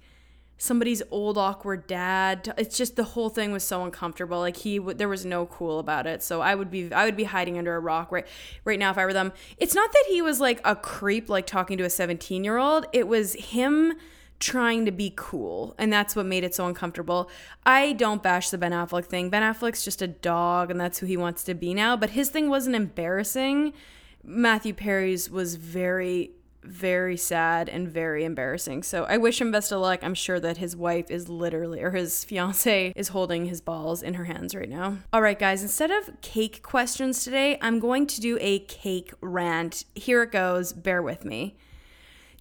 somebody's 0.64 1.02
old 1.10 1.36
awkward 1.36 1.86
dad. 1.86 2.54
It's 2.56 2.76
just 2.76 2.96
the 2.96 3.04
whole 3.04 3.28
thing 3.28 3.52
was 3.52 3.62
so 3.62 3.84
uncomfortable. 3.84 4.38
Like 4.38 4.56
he 4.56 4.78
there 4.78 5.08
was 5.08 5.24
no 5.24 5.46
cool 5.46 5.78
about 5.78 6.06
it. 6.06 6.22
So 6.22 6.40
I 6.40 6.54
would 6.54 6.70
be 6.70 6.92
I 6.92 7.04
would 7.04 7.16
be 7.16 7.24
hiding 7.24 7.58
under 7.58 7.76
a 7.76 7.80
rock 7.80 8.10
right 8.10 8.26
right 8.64 8.78
now 8.78 8.90
if 8.90 8.98
I 8.98 9.04
were 9.04 9.12
them. 9.12 9.32
It's 9.58 9.74
not 9.74 9.92
that 9.92 10.04
he 10.08 10.22
was 10.22 10.40
like 10.40 10.60
a 10.64 10.74
creep 10.74 11.28
like 11.28 11.46
talking 11.46 11.76
to 11.78 11.84
a 11.84 11.88
17-year-old. 11.88 12.86
It 12.92 13.06
was 13.06 13.34
him 13.34 13.92
trying 14.40 14.84
to 14.84 14.90
be 14.90 15.12
cool 15.14 15.74
and 15.78 15.92
that's 15.92 16.16
what 16.16 16.26
made 16.26 16.44
it 16.44 16.54
so 16.54 16.66
uncomfortable. 16.66 17.30
I 17.64 17.92
don't 17.92 18.22
bash 18.22 18.50
the 18.50 18.58
Ben 18.58 18.72
Affleck 18.72 19.04
thing. 19.04 19.30
Ben 19.30 19.42
Affleck's 19.42 19.84
just 19.84 20.02
a 20.02 20.08
dog 20.08 20.70
and 20.70 20.80
that's 20.80 20.98
who 20.98 21.06
he 21.06 21.16
wants 21.16 21.44
to 21.44 21.54
be 21.54 21.74
now, 21.74 21.96
but 21.96 22.10
his 22.10 22.30
thing 22.30 22.48
wasn't 22.48 22.74
embarrassing. 22.74 23.74
Matthew 24.22 24.72
Perry's 24.72 25.30
was 25.30 25.56
very 25.56 26.32
very 26.64 27.16
sad 27.16 27.68
and 27.68 27.88
very 27.88 28.24
embarrassing. 28.24 28.82
So 28.82 29.04
I 29.04 29.16
wish 29.16 29.40
him 29.40 29.50
best 29.50 29.72
of 29.72 29.80
luck. 29.80 30.00
I'm 30.02 30.14
sure 30.14 30.40
that 30.40 30.56
his 30.56 30.76
wife 30.76 31.10
is 31.10 31.28
literally, 31.28 31.82
or 31.82 31.90
his 31.92 32.24
fiance 32.24 32.92
is 32.96 33.08
holding 33.08 33.46
his 33.46 33.60
balls 33.60 34.02
in 34.02 34.14
her 34.14 34.24
hands 34.24 34.54
right 34.54 34.68
now. 34.68 34.98
All 35.12 35.22
right, 35.22 35.38
guys, 35.38 35.62
instead 35.62 35.90
of 35.90 36.20
cake 36.20 36.62
questions 36.62 37.22
today, 37.24 37.58
I'm 37.60 37.78
going 37.78 38.06
to 38.08 38.20
do 38.20 38.38
a 38.40 38.60
cake 38.60 39.12
rant. 39.20 39.84
Here 39.94 40.22
it 40.22 40.32
goes. 40.32 40.72
Bear 40.72 41.02
with 41.02 41.24
me. 41.24 41.56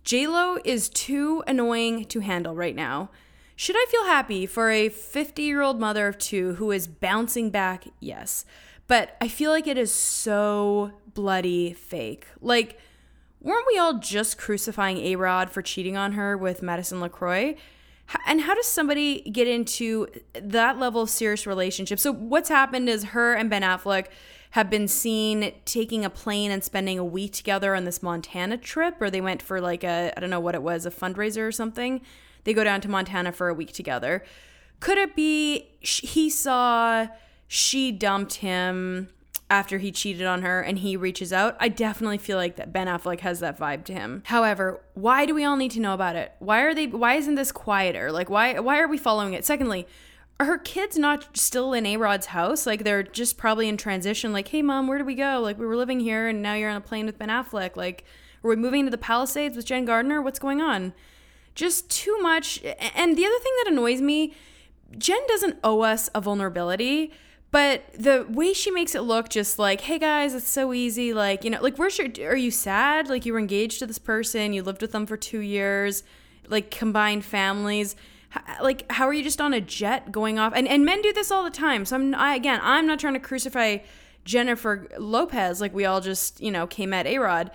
JLo 0.04 0.60
is 0.66 0.90
too 0.90 1.44
annoying 1.48 2.06
to 2.06 2.20
handle 2.20 2.56
right 2.56 2.76
now. 2.76 3.10
Should 3.56 3.76
I 3.78 3.86
feel 3.90 4.06
happy 4.06 4.46
for 4.46 4.70
a 4.70 4.90
50 4.90 5.42
year 5.42 5.62
old 5.62 5.80
mother 5.80 6.08
of 6.08 6.18
two 6.18 6.56
who 6.56 6.72
is 6.72 6.88
bouncing 6.88 7.50
back? 7.50 7.86
Yes. 8.00 8.46
But 8.88 9.16
I 9.22 9.28
feel 9.28 9.52
like 9.52 9.68
it 9.68 9.78
is 9.78 9.92
so 9.94 10.92
bloody 11.14 11.74
fake. 11.74 12.28
Like, 12.42 12.80
weren't 13.44 13.68
we 13.68 13.78
all 13.78 14.00
just 14.00 14.38
crucifying 14.38 14.98
A 14.98 15.16
Rod 15.18 15.52
for 15.52 15.62
cheating 15.62 15.96
on 15.96 16.14
her 16.14 16.36
with 16.36 16.64
Madison 16.64 17.00
LeCroy? 17.00 17.58
And 18.28 18.42
how 18.42 18.54
does 18.54 18.68
somebody 18.68 19.22
get 19.22 19.48
into 19.48 20.08
that 20.34 20.80
level 20.80 21.04
of 21.04 21.10
serious 21.10 21.46
relationship? 21.46 22.00
So, 22.00 22.12
what's 22.12 22.50
happened 22.50 22.90
is 22.90 23.06
her 23.06 23.34
and 23.34 23.50
Ben 23.50 23.62
Affleck 23.62 24.08
have 24.52 24.70
been 24.70 24.88
seen 24.88 25.52
taking 25.66 26.06
a 26.06 26.10
plane 26.10 26.52
and 26.52 26.64
spending 26.64 27.00
a 27.00 27.06
week 27.06 27.34
together 27.34 27.76
on 27.76 27.86
this 27.86 28.04
Montana 28.04 28.58
trip, 28.58 29.02
or 29.02 29.10
they 29.10 29.22
went 29.22 29.42
for 29.42 29.60
like 29.60 29.84
a, 29.84 30.14
I 30.16 30.20
don't 30.20 30.30
know 30.30 30.40
what 30.40 30.54
it 30.54 30.62
was, 30.62 30.86
a 30.86 30.92
fundraiser 30.92 31.48
or 31.48 31.52
something. 31.52 32.02
They 32.44 32.54
go 32.54 32.64
down 32.64 32.82
to 32.82 32.90
Montana 32.90 33.32
for 33.32 33.50
a 33.50 33.54
week 33.54 33.74
together. 33.74 34.24
Could 34.80 34.98
it 34.98 35.16
be 35.16 35.70
he 35.80 36.30
saw 36.30 37.08
she 37.48 37.92
dumped 37.92 38.36
him 38.36 39.10
after 39.54 39.78
he 39.78 39.92
cheated 39.92 40.26
on 40.26 40.42
her 40.42 40.62
and 40.62 40.80
he 40.80 40.98
reaches 40.98 41.32
out, 41.32 41.56
I 41.60 41.70
definitely 41.70 42.18
feel 42.18 42.38
like 42.38 42.56
that 42.56 42.74
Ben 42.74 42.88
Affleck 42.88 43.20
has 43.20 43.40
that 43.42 43.60
vibe 43.60 43.84
to 43.84 43.94
him. 43.94 44.24
However, 44.26 44.82
why 44.96 45.28
do 45.28 45.36
we 45.36 45.46
all 45.46 45.58
need 45.58 45.70
to 45.72 45.80
know 45.80 45.94
about 45.94 46.16
it? 46.16 46.34
Why 46.40 46.62
are 46.62 46.74
they 46.74 46.88
why 46.88 47.14
isn't 47.18 47.36
this 47.36 47.52
quieter? 47.52 48.12
Like 48.12 48.32
why 48.32 48.58
why 48.60 48.80
are 48.80 48.88
we 48.88 48.98
following 48.98 49.34
it? 49.34 49.46
Secondly, 49.46 49.86
are 50.40 50.48
her 50.48 50.58
kids 50.58 50.98
not 50.98 51.38
still 51.38 51.72
in 51.72 51.86
A-Rod's 51.86 52.26
house? 52.26 52.66
Like 52.66 52.84
they're 52.84 53.04
just 53.04 53.38
probably 53.38 53.70
in 53.70 53.78
transition 53.78 54.34
like, 54.34 54.48
"Hey 54.48 54.64
mom, 54.64 54.88
where 54.88 54.98
do 54.98 55.06
we 55.06 55.14
go? 55.14 55.40
Like 55.40 55.60
we 55.60 55.68
were 55.68 55.78
living 55.78 56.00
here 56.00 56.28
and 56.28 56.42
now 56.42 56.56
you're 56.56 56.72
on 56.72 56.76
a 56.78 56.82
plane 56.82 57.06
with 57.06 57.20
Ben 57.20 57.30
Affleck. 57.30 57.76
Like 57.76 58.06
are 58.44 58.50
we 58.50 58.56
moving 58.56 58.86
to 58.86 58.92
the 58.92 58.98
Palisades 58.98 59.56
with 59.56 59.68
Jen 59.68 59.86
Gardner? 59.86 60.20
What's 60.20 60.40
going 60.40 60.62
on?" 60.62 60.94
Just 61.54 61.92
too 61.92 62.18
much. 62.24 62.60
And 62.64 63.16
the 63.16 63.26
other 63.28 63.40
thing 63.40 63.54
that 63.64 63.72
annoys 63.72 64.02
me, 64.02 64.34
Jen 64.98 65.22
doesn't 65.28 65.60
owe 65.64 65.82
us 65.82 66.10
a 66.16 66.22
vulnerability 66.22 67.14
but 67.54 67.84
the 67.94 68.26
way 68.28 68.52
she 68.52 68.72
makes 68.72 68.96
it 68.96 69.02
look 69.02 69.30
just 69.30 69.60
like 69.60 69.82
hey 69.82 70.00
guys 70.00 70.34
it's 70.34 70.50
so 70.50 70.74
easy 70.74 71.14
like 71.14 71.44
you 71.44 71.52
know 71.52 71.62
like 71.62 71.78
where's 71.78 71.98
your 72.00 72.08
are 72.28 72.36
you 72.36 72.50
sad? 72.50 73.08
Like 73.08 73.26
you 73.28 73.32
were 73.32 73.40
engaged 73.40 73.80
to 73.80 73.86
this 73.86 74.00
person 74.00 74.54
you 74.54 74.64
lived 74.64 74.82
with 74.82 74.92
them 74.92 75.06
for 75.06 75.16
two 75.16 75.40
years 75.40 76.04
like 76.48 76.72
combined 76.72 77.24
families. 77.24 77.96
Like 78.60 78.92
how 78.92 79.08
are 79.08 79.14
you 79.14 79.24
just 79.24 79.40
on 79.40 79.54
a 79.54 79.62
jet 79.62 80.12
going 80.12 80.40
off? 80.40 80.54
And, 80.56 80.68
and 80.68 80.84
men 80.84 81.04
do 81.04 81.14
this 81.14 81.30
all 81.30 81.44
the 81.44 81.52
time 81.52 81.86
so 81.86 81.96
i'm 81.96 82.16
I, 82.16 82.34
again 82.36 82.60
i'm 82.64 82.88
not 82.88 83.00
trying 83.00 83.14
to 83.14 83.20
crucify 83.20 83.78
jennifer 84.26 84.88
lopez 84.98 85.62
like 85.62 85.76
we 85.76 85.86
all 85.86 86.02
just 86.02 86.42
you 86.42 86.50
know 86.50 86.66
came 86.66 86.92
at 86.92 87.06
a-rod 87.06 87.52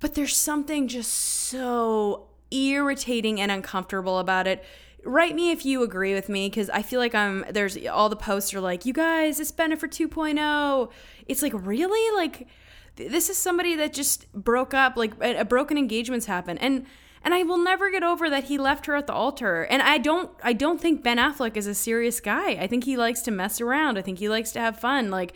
but 0.00 0.14
there's 0.14 0.36
something 0.36 0.88
just 0.88 1.12
so 1.12 2.26
irritating 2.50 3.40
and 3.40 3.52
uncomfortable 3.52 4.18
about 4.18 4.48
it 4.48 4.64
write 5.04 5.34
me 5.34 5.50
if 5.50 5.64
you 5.64 5.82
agree 5.82 6.14
with 6.14 6.28
me 6.28 6.48
because 6.48 6.70
I 6.70 6.82
feel 6.82 7.00
like 7.00 7.14
I'm 7.14 7.44
there's 7.50 7.76
all 7.86 8.08
the 8.08 8.16
posts 8.16 8.52
are 8.54 8.60
like, 8.60 8.84
you 8.84 8.92
guys, 8.92 9.40
it's 9.40 9.52
Bennifer 9.52 9.88
2.0. 9.88 10.90
It's 11.26 11.42
like, 11.42 11.52
really? 11.54 12.16
Like, 12.16 12.48
this 12.96 13.30
is 13.30 13.38
somebody 13.38 13.76
that 13.76 13.92
just 13.92 14.30
broke 14.32 14.74
up, 14.74 14.96
like, 14.96 15.12
a, 15.22 15.38
a 15.38 15.44
broken 15.44 15.78
engagements 15.78 16.26
happen. 16.26 16.58
And, 16.58 16.86
and 17.22 17.34
I 17.34 17.42
will 17.42 17.58
never 17.58 17.90
get 17.90 18.02
over 18.02 18.28
that 18.30 18.44
he 18.44 18.58
left 18.58 18.86
her 18.86 18.96
at 18.96 19.06
the 19.06 19.12
altar. 19.12 19.62
And 19.62 19.82
I 19.82 19.98
don't 19.98 20.30
I 20.42 20.52
don't 20.52 20.80
think 20.80 21.02
Ben 21.02 21.18
Affleck 21.18 21.56
is 21.56 21.66
a 21.66 21.74
serious 21.74 22.20
guy. 22.20 22.50
I 22.52 22.66
think 22.66 22.84
he 22.84 22.96
likes 22.96 23.22
to 23.22 23.30
mess 23.30 23.60
around. 23.60 23.98
I 23.98 24.02
think 24.02 24.18
he 24.18 24.28
likes 24.28 24.52
to 24.52 24.60
have 24.60 24.78
fun. 24.78 25.10
Like 25.10 25.34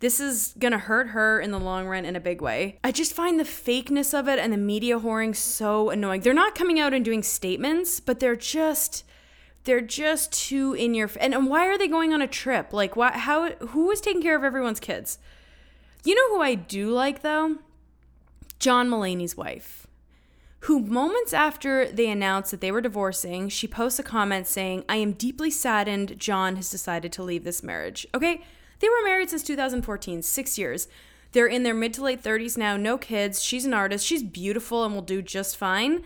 this 0.00 0.18
is 0.18 0.54
to 0.58 0.78
hurt 0.78 1.08
her 1.08 1.40
in 1.40 1.50
the 1.50 1.60
long 1.60 1.86
run 1.86 2.04
in 2.04 2.16
a 2.16 2.20
big 2.20 2.40
way. 2.40 2.78
I 2.82 2.90
just 2.90 3.12
find 3.12 3.38
the 3.38 3.44
fakeness 3.44 4.18
of 4.18 4.28
it 4.28 4.38
and 4.38 4.52
the 4.52 4.56
media 4.56 4.98
whoring 4.98 5.36
so 5.36 5.90
annoying. 5.90 6.22
They're 6.22 6.34
not 6.34 6.54
coming 6.54 6.80
out 6.80 6.94
and 6.94 7.04
doing 7.04 7.22
statements, 7.22 8.00
but 8.00 8.18
they're 8.18 8.36
just 8.36 9.04
they're 9.64 9.82
just 9.82 10.32
too 10.32 10.72
in 10.72 10.94
your 10.94 11.10
and, 11.20 11.34
and 11.34 11.48
why 11.48 11.66
are 11.66 11.76
they 11.76 11.86
going 11.86 12.14
on 12.14 12.22
a 12.22 12.26
trip? 12.26 12.72
Like 12.72 12.96
why 12.96 13.12
how 13.12 13.50
who 13.56 13.90
is 13.90 14.00
taking 14.00 14.22
care 14.22 14.36
of 14.36 14.42
everyone's 14.42 14.80
kids? 14.80 15.18
You 16.02 16.14
know 16.14 16.34
who 16.34 16.42
I 16.42 16.54
do 16.54 16.90
like 16.90 17.20
though? 17.20 17.56
John 18.58 18.88
Mulaney's 18.88 19.36
wife. 19.36 19.86
Who 20.64 20.80
moments 20.80 21.32
after 21.32 21.90
they 21.90 22.10
announced 22.10 22.50
that 22.50 22.60
they 22.60 22.72
were 22.72 22.82
divorcing, 22.82 23.48
she 23.48 23.66
posts 23.66 23.98
a 23.98 24.02
comment 24.02 24.46
saying, 24.46 24.84
"I 24.88 24.96
am 24.96 25.12
deeply 25.12 25.50
saddened 25.50 26.18
John 26.18 26.56
has 26.56 26.70
decided 26.70 27.12
to 27.12 27.22
leave 27.22 27.44
this 27.44 27.62
marriage." 27.62 28.06
Okay? 28.14 28.42
They 28.80 28.88
were 28.88 29.04
married 29.04 29.30
since 29.30 29.42
2014, 29.44 30.22
6 30.22 30.58
years. 30.58 30.88
They're 31.32 31.46
in 31.46 31.62
their 31.62 31.74
mid 31.74 31.94
to 31.94 32.02
late 32.02 32.22
30s 32.22 32.58
now, 32.58 32.76
no 32.76 32.98
kids. 32.98 33.42
She's 33.42 33.64
an 33.64 33.74
artist. 33.74 34.04
She's 34.04 34.22
beautiful 34.22 34.84
and 34.84 34.94
will 34.94 35.02
do 35.02 35.22
just 35.22 35.56
fine. 35.56 36.02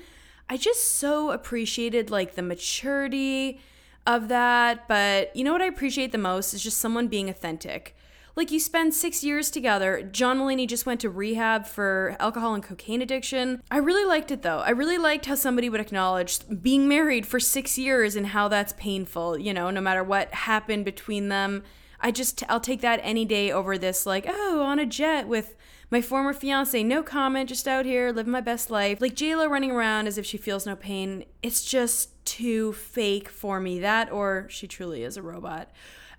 I 0.48 0.56
just 0.56 0.96
so 0.96 1.30
appreciated 1.30 2.10
like 2.10 2.34
the 2.34 2.42
maturity 2.42 3.60
of 4.06 4.28
that. 4.28 4.86
But 4.86 5.34
you 5.34 5.44
know 5.44 5.52
what 5.52 5.62
I 5.62 5.66
appreciate 5.66 6.12
the 6.12 6.18
most 6.18 6.52
is 6.52 6.62
just 6.62 6.78
someone 6.78 7.08
being 7.08 7.30
authentic. 7.30 7.96
Like 8.36 8.50
you 8.50 8.58
spend 8.58 8.92
six 8.92 9.22
years 9.22 9.48
together. 9.48 10.02
John 10.02 10.40
Mulaney 10.40 10.66
just 10.66 10.86
went 10.86 11.00
to 11.02 11.08
rehab 11.08 11.66
for 11.66 12.16
alcohol 12.18 12.54
and 12.54 12.62
cocaine 12.62 13.00
addiction. 13.00 13.62
I 13.70 13.78
really 13.78 14.04
liked 14.04 14.32
it 14.32 14.42
though. 14.42 14.58
I 14.58 14.70
really 14.70 14.98
liked 14.98 15.26
how 15.26 15.36
somebody 15.36 15.70
would 15.70 15.80
acknowledge 15.80 16.40
being 16.60 16.88
married 16.88 17.26
for 17.26 17.38
six 17.38 17.78
years 17.78 18.16
and 18.16 18.26
how 18.26 18.48
that's 18.48 18.74
painful, 18.76 19.38
you 19.38 19.54
know, 19.54 19.70
no 19.70 19.80
matter 19.80 20.02
what 20.02 20.34
happened 20.34 20.84
between 20.84 21.28
them. 21.28 21.62
I 22.04 22.10
just, 22.10 22.44
I'll 22.48 22.60
take 22.60 22.82
that 22.82 23.00
any 23.02 23.24
day 23.24 23.50
over 23.50 23.76
this, 23.78 24.04
like, 24.04 24.26
oh, 24.28 24.62
on 24.62 24.78
a 24.78 24.86
jet 24.86 25.26
with 25.26 25.56
my 25.90 26.00
former 26.00 26.32
fiance, 26.32 26.82
no 26.82 27.02
comment, 27.02 27.48
just 27.48 27.66
out 27.66 27.86
here 27.86 28.10
living 28.10 28.32
my 28.32 28.40
best 28.40 28.70
life. 28.70 29.00
Like 29.00 29.14
JLo 29.14 29.48
running 29.48 29.70
around 29.70 30.06
as 30.06 30.18
if 30.18 30.26
she 30.26 30.36
feels 30.36 30.66
no 30.66 30.76
pain. 30.76 31.24
It's 31.42 31.64
just 31.64 32.24
too 32.24 32.72
fake 32.72 33.28
for 33.28 33.60
me. 33.60 33.78
That 33.78 34.10
or 34.12 34.46
she 34.50 34.66
truly 34.66 35.02
is 35.02 35.16
a 35.16 35.22
robot. 35.22 35.70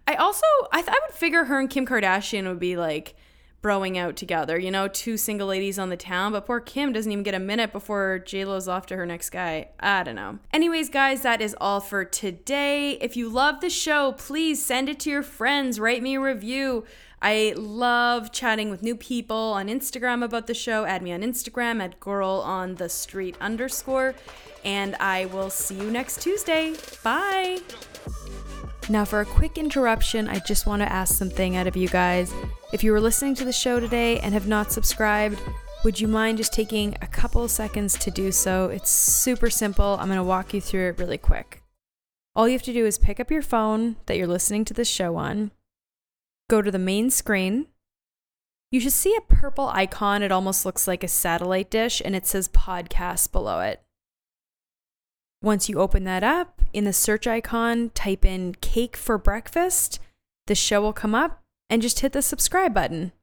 I 0.08 0.16
also 0.16 0.46
I, 0.72 0.82
th- 0.82 0.96
I 0.96 1.00
would 1.06 1.16
figure 1.16 1.46
her 1.46 1.60
and 1.60 1.70
Kim 1.70 1.86
Kardashian 1.86 2.48
would 2.48 2.60
be 2.60 2.78
like 2.78 3.16
broing 3.66 3.98
out 3.98 4.16
together, 4.16 4.60
you 4.60 4.70
know, 4.70 4.88
two 4.88 5.18
single 5.18 5.48
ladies 5.48 5.80
on 5.80 5.90
the 5.90 5.98
town, 5.98 6.32
but 6.32 6.46
poor 6.46 6.60
Kim 6.60 6.94
doesn't 6.94 7.12
even 7.12 7.24
get 7.24 7.34
a 7.34 7.40
minute 7.40 7.72
before 7.72 8.22
JLo's 8.24 8.68
off 8.68 8.86
to 8.86 8.96
her 8.96 9.08
next 9.08 9.32
guy. 9.32 9.70
I 9.80 10.04
don't 10.04 10.14
know. 10.14 10.38
Anyways, 10.54 10.90
guys, 10.90 11.24
that 11.24 11.42
is 11.42 11.56
all 11.60 11.80
for 11.80 12.06
today. 12.06 12.92
If 13.02 13.18
you 13.18 13.28
love 13.28 13.62
the 13.62 13.72
show, 13.72 14.12
please 14.12 14.64
send 14.64 14.88
it 14.88 15.00
to 15.00 15.10
your 15.10 15.24
friends, 15.24 15.80
write 15.80 16.04
me 16.04 16.14
a 16.14 16.22
review. 16.22 16.84
I 17.24 17.56
love 17.58 18.32
chatting 18.32 18.70
with 18.70 18.84
new 18.84 18.96
people 18.96 19.36
on 19.36 19.68
Instagram 19.68 20.24
about 20.24 20.46
the 20.46 20.54
show. 20.54 20.86
Add 20.86 21.02
me 21.02 21.12
on 21.12 21.22
Instagram 21.22 21.82
at 21.82 22.00
girl 22.00 22.44
on 22.46 22.76
the 22.76 22.88
street 22.88 23.36
underscore. 23.42 24.14
And 24.64 24.96
I 25.00 25.26
will 25.26 25.50
see 25.50 25.74
you 25.74 25.90
next 25.90 26.22
Tuesday. 26.22 26.76
Bye. 27.02 27.62
Now, 28.88 29.04
for 29.04 29.20
a 29.20 29.26
quick 29.26 29.58
interruption, 29.58 30.28
I 30.28 30.38
just 30.40 30.68
want 30.68 30.84
to 30.84 30.92
ask 30.92 31.16
something 31.16 31.56
out 31.56 31.66
of 31.66 31.76
you 31.76 31.88
guys. 31.88 32.32
If 32.72 32.84
you 32.84 32.92
were 32.92 33.02
listening 33.02 33.34
to 33.36 33.46
the 33.46 33.52
show 33.52 33.80
today 33.80 34.20
and 34.20 34.34
have 34.36 34.48
not 34.48 34.72
subscribed, 34.72 35.40
would 35.84 36.00
you 36.00 36.08
mind 36.08 36.38
just 36.38 36.54
taking 36.54 36.96
a 37.02 37.08
couple 37.08 37.48
seconds 37.48 37.98
to 37.98 38.12
do 38.12 38.32
so? 38.32 38.70
It's 38.70 38.92
super 38.92 39.50
simple. 39.50 39.98
I'm 40.00 40.08
going 40.08 40.18
to 40.18 40.24
walk 40.24 40.54
you 40.54 40.62
through 40.62 40.90
it 40.90 41.00
really 41.00 41.18
quick. 41.18 41.64
All 42.36 42.48
you 42.48 42.54
have 42.54 42.62
to 42.64 42.74
do 42.74 42.86
is 42.86 43.00
pick 43.00 43.20
up 43.20 43.32
your 43.32 43.42
phone 43.42 43.96
that 44.06 44.18
you're 44.18 44.28
listening 44.28 44.66
to 44.66 44.74
this 44.74 44.90
show 44.90 45.16
on, 45.16 45.50
go 46.48 46.62
to 46.62 46.70
the 46.70 46.78
main 46.78 47.10
screen. 47.10 47.68
You 48.72 48.80
should 48.80 48.94
see 48.94 49.16
a 49.16 49.34
purple 49.34 49.70
icon. 49.70 50.22
It 50.22 50.32
almost 50.32 50.66
looks 50.66 50.88
like 50.88 51.04
a 51.04 51.08
satellite 51.08 51.72
dish, 51.72 52.04
and 52.04 52.16
it 52.16 52.28
says 52.28 52.50
podcast 52.50 53.32
below 53.32 53.62
it. 53.62 53.82
Once 55.42 55.70
you 55.70 55.80
open 55.80 56.04
that 56.04 56.24
up, 56.24 56.55
in 56.76 56.84
the 56.84 56.94
search 56.94 57.26
icon, 57.26 57.90
type 57.92 58.26
in 58.26 58.56
cake 58.56 58.98
for 58.98 59.18
breakfast. 59.18 60.00
The 60.48 60.56
show 60.56 60.82
will 60.82 60.94
come 60.94 61.16
up, 61.16 61.42
and 61.70 61.82
just 61.82 62.02
hit 62.02 62.12
the 62.12 62.22
subscribe 62.22 62.74
button. 62.74 63.14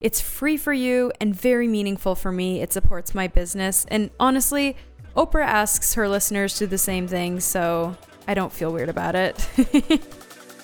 It's 0.00 0.20
free 0.20 0.56
for 0.56 0.72
you 0.72 1.12
and 1.20 1.34
very 1.34 1.68
meaningful 1.68 2.14
for 2.14 2.32
me. 2.32 2.60
It 2.60 2.72
supports 2.72 3.14
my 3.14 3.28
business. 3.28 3.86
And 3.88 4.10
honestly, 4.18 4.76
Oprah 5.16 5.44
asks 5.44 5.94
her 5.94 6.08
listeners 6.08 6.54
to 6.54 6.60
do 6.60 6.70
the 6.70 6.78
same 6.78 7.06
thing, 7.06 7.40
so 7.40 7.96
I 8.26 8.34
don't 8.34 8.52
feel 8.52 8.72
weird 8.72 8.88
about 8.88 9.14
it. 9.14 9.36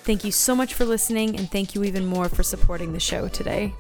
Thank 0.03 0.25
you 0.25 0.33
so 0.33 0.57
much 0.57 0.75
for 0.75 0.85
listening, 0.85 1.37
and 1.37 1.51
thank 1.51 1.75
you 1.75 1.85
even 1.85 2.07
more 2.07 2.29
for 2.29 2.43
supporting 2.43 2.93
the 2.93 2.99
show 2.99 3.29
today. 3.29 3.75